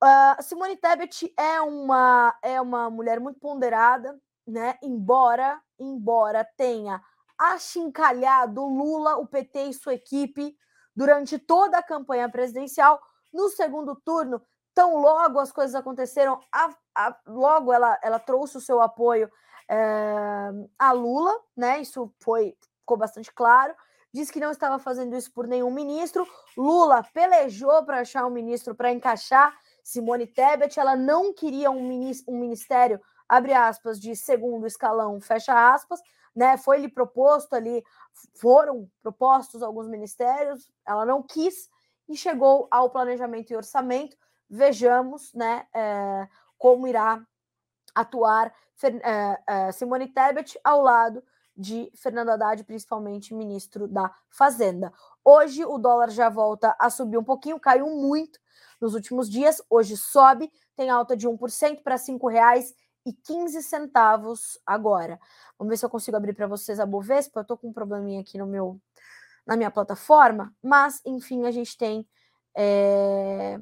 [0.04, 4.78] Uh, Simone Tebet é uma, é uma mulher muito ponderada, né?
[4.82, 7.02] Embora, embora tenha
[7.38, 10.56] achincalhado Lula, o PT e sua equipe
[10.96, 13.00] durante toda a campanha presidencial,
[13.32, 14.42] no segundo turno,
[14.74, 19.30] tão logo as coisas aconteceram, a, a, logo ela, ela trouxe o seu apoio
[19.70, 21.80] é, a Lula, né?
[21.80, 23.74] Isso foi ficou bastante claro.
[24.14, 26.28] Disse que não estava fazendo isso por nenhum ministro.
[26.58, 29.54] Lula pelejou para achar um ministro para encaixar
[29.84, 36.00] Simone Tebet, ela não queria um, um ministério, abre aspas, de segundo escalão, fecha aspas,
[36.36, 36.58] né?
[36.58, 37.84] Foi lhe proposto ali,
[38.36, 41.70] foram propostos alguns ministérios, ela não quis
[42.08, 44.16] e chegou ao planejamento e orçamento.
[44.50, 47.26] Vejamos, né, é, como irá
[47.96, 48.54] atuar
[48.84, 51.24] é, é, Simone Tebet ao lado
[51.56, 54.92] de Fernando Haddad, principalmente ministro da Fazenda.
[55.24, 58.40] Hoje o dólar já volta a subir um pouquinho, caiu muito,
[58.82, 59.62] nos últimos dias.
[59.70, 65.20] Hoje sobe, tem alta de 1% para R$ 5,15 agora.
[65.58, 67.40] Vamos ver se eu consigo abrir para vocês a Bovespa.
[67.40, 68.82] Eu estou com um probleminha aqui no meu,
[69.46, 72.08] na minha plataforma, mas enfim, a gente tem.
[72.56, 73.60] É...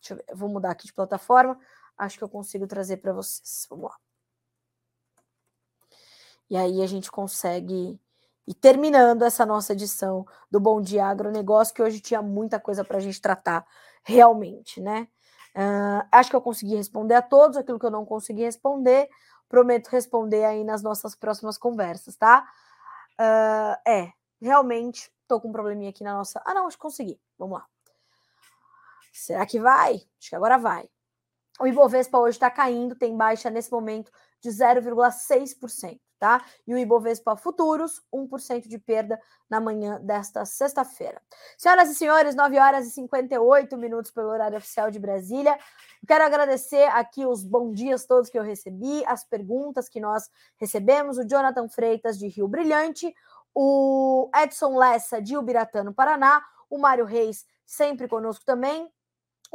[0.00, 1.58] Deixa eu ver, vou mudar aqui de plataforma.
[1.98, 3.66] Acho que eu consigo trazer para vocês.
[3.68, 4.05] Vamos lá.
[6.48, 7.98] E aí a gente consegue
[8.46, 12.98] e terminando essa nossa edição do Bom Dia Agronegócio, que hoje tinha muita coisa para
[12.98, 13.66] a gente tratar
[14.04, 15.08] realmente, né?
[15.56, 19.08] Uh, acho que eu consegui responder a todos aquilo que eu não consegui responder.
[19.48, 22.46] Prometo responder aí nas nossas próximas conversas, tá?
[23.18, 26.40] Uh, é, realmente tô com um probleminha aqui na nossa.
[26.44, 27.20] Ah, não, acho que consegui.
[27.36, 27.66] Vamos lá.
[29.12, 29.94] Será que vai?
[29.94, 30.88] Acho que agora vai.
[31.58, 36.44] O Ibovespa hoje está caindo, tem baixa nesse momento de 0,6% tá?
[36.66, 41.20] E o Ibovespa Futuros, 1% de perda na manhã desta sexta-feira.
[41.56, 45.58] Senhoras e senhores, 9 horas e 58 minutos pelo horário oficial de Brasília.
[46.06, 51.18] Quero agradecer aqui os bons dias todos que eu recebi, as perguntas que nós recebemos,
[51.18, 53.14] o Jonathan Freitas de Rio Brilhante,
[53.54, 58.90] o Edson Lessa de Ubiratã, no Paraná, o Mário Reis sempre conosco também,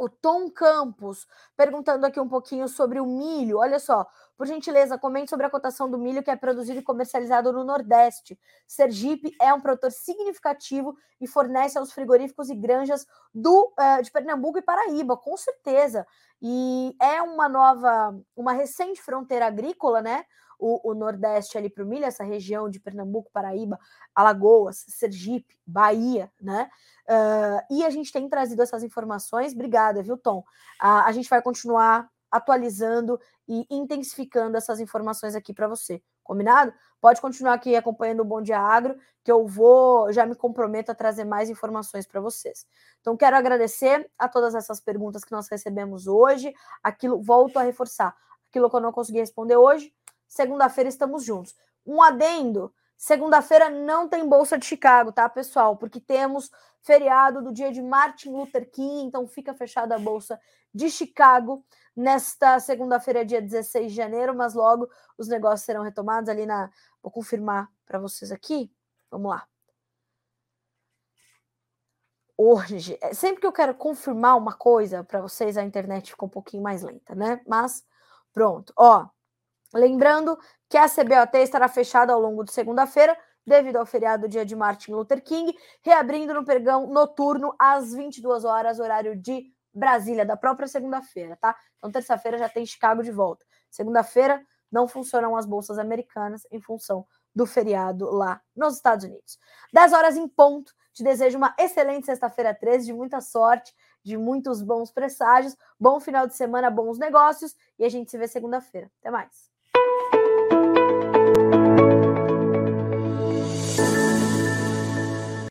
[0.02, 3.58] O Tom Campos perguntando aqui um pouquinho sobre o milho.
[3.58, 4.04] Olha só,
[4.36, 8.36] por gentileza, comente sobre a cotação do milho que é produzido e comercializado no Nordeste.
[8.66, 14.58] Sergipe é um produtor significativo e fornece aos frigoríficos e granjas do, uh, de Pernambuco
[14.58, 16.04] e Paraíba, com certeza.
[16.42, 20.24] E é uma nova, uma recente fronteira agrícola, né?
[20.64, 23.76] O, o Nordeste ali para o milho, essa região de Pernambuco, Paraíba,
[24.14, 26.70] Alagoas, Sergipe, Bahia, né?
[27.08, 29.52] Uh, e a gente tem trazido essas informações.
[29.52, 30.38] Obrigada, viu, Tom?
[30.80, 36.00] Uh, a gente vai continuar atualizando e intensificando essas informações aqui para você.
[36.22, 36.72] Combinado?
[37.00, 40.94] Pode continuar aqui acompanhando o Bom Dia Agro, que eu vou, já me comprometo a
[40.94, 42.64] trazer mais informações para vocês.
[43.00, 46.54] Então, quero agradecer a todas essas perguntas que nós recebemos hoje.
[46.82, 48.16] Aquilo, volto a reforçar,
[48.48, 49.92] aquilo que eu não consegui responder hoje,
[50.34, 51.54] segunda-feira estamos juntos.
[51.86, 52.72] Um adendo
[53.02, 55.76] Segunda-feira não tem Bolsa de Chicago, tá, pessoal?
[55.76, 56.52] Porque temos
[56.82, 60.40] feriado do dia de Martin Luther King, então fica fechada a Bolsa
[60.72, 61.66] de Chicago
[61.96, 66.70] nesta segunda-feira, dia 16 de janeiro, mas logo os negócios serão retomados ali na.
[67.02, 68.72] Vou confirmar para vocês aqui.
[69.10, 69.48] Vamos lá.
[72.36, 76.28] Hoje, é, sempre que eu quero confirmar uma coisa para vocês, a internet fica um
[76.28, 77.40] pouquinho mais lenta, né?
[77.48, 77.84] Mas
[78.32, 79.08] pronto, ó.
[79.74, 83.16] Lembrando que a CBOT estará fechada ao longo de segunda-feira,
[83.46, 88.78] devido ao feriado dia de Martin Luther King, reabrindo no pregão noturno às 22 horas,
[88.78, 91.56] horário de Brasília, da própria segunda-feira, tá?
[91.78, 93.44] Então, terça-feira já tem Chicago de volta.
[93.70, 99.38] Segunda-feira não funcionam as bolsas americanas em função do feriado lá nos Estados Unidos.
[99.72, 100.72] 10 horas em ponto.
[100.92, 106.26] Te desejo uma excelente sexta-feira 13, de muita sorte, de muitos bons presságios, bom final
[106.26, 108.90] de semana, bons negócios e a gente se vê segunda-feira.
[109.00, 109.51] Até mais.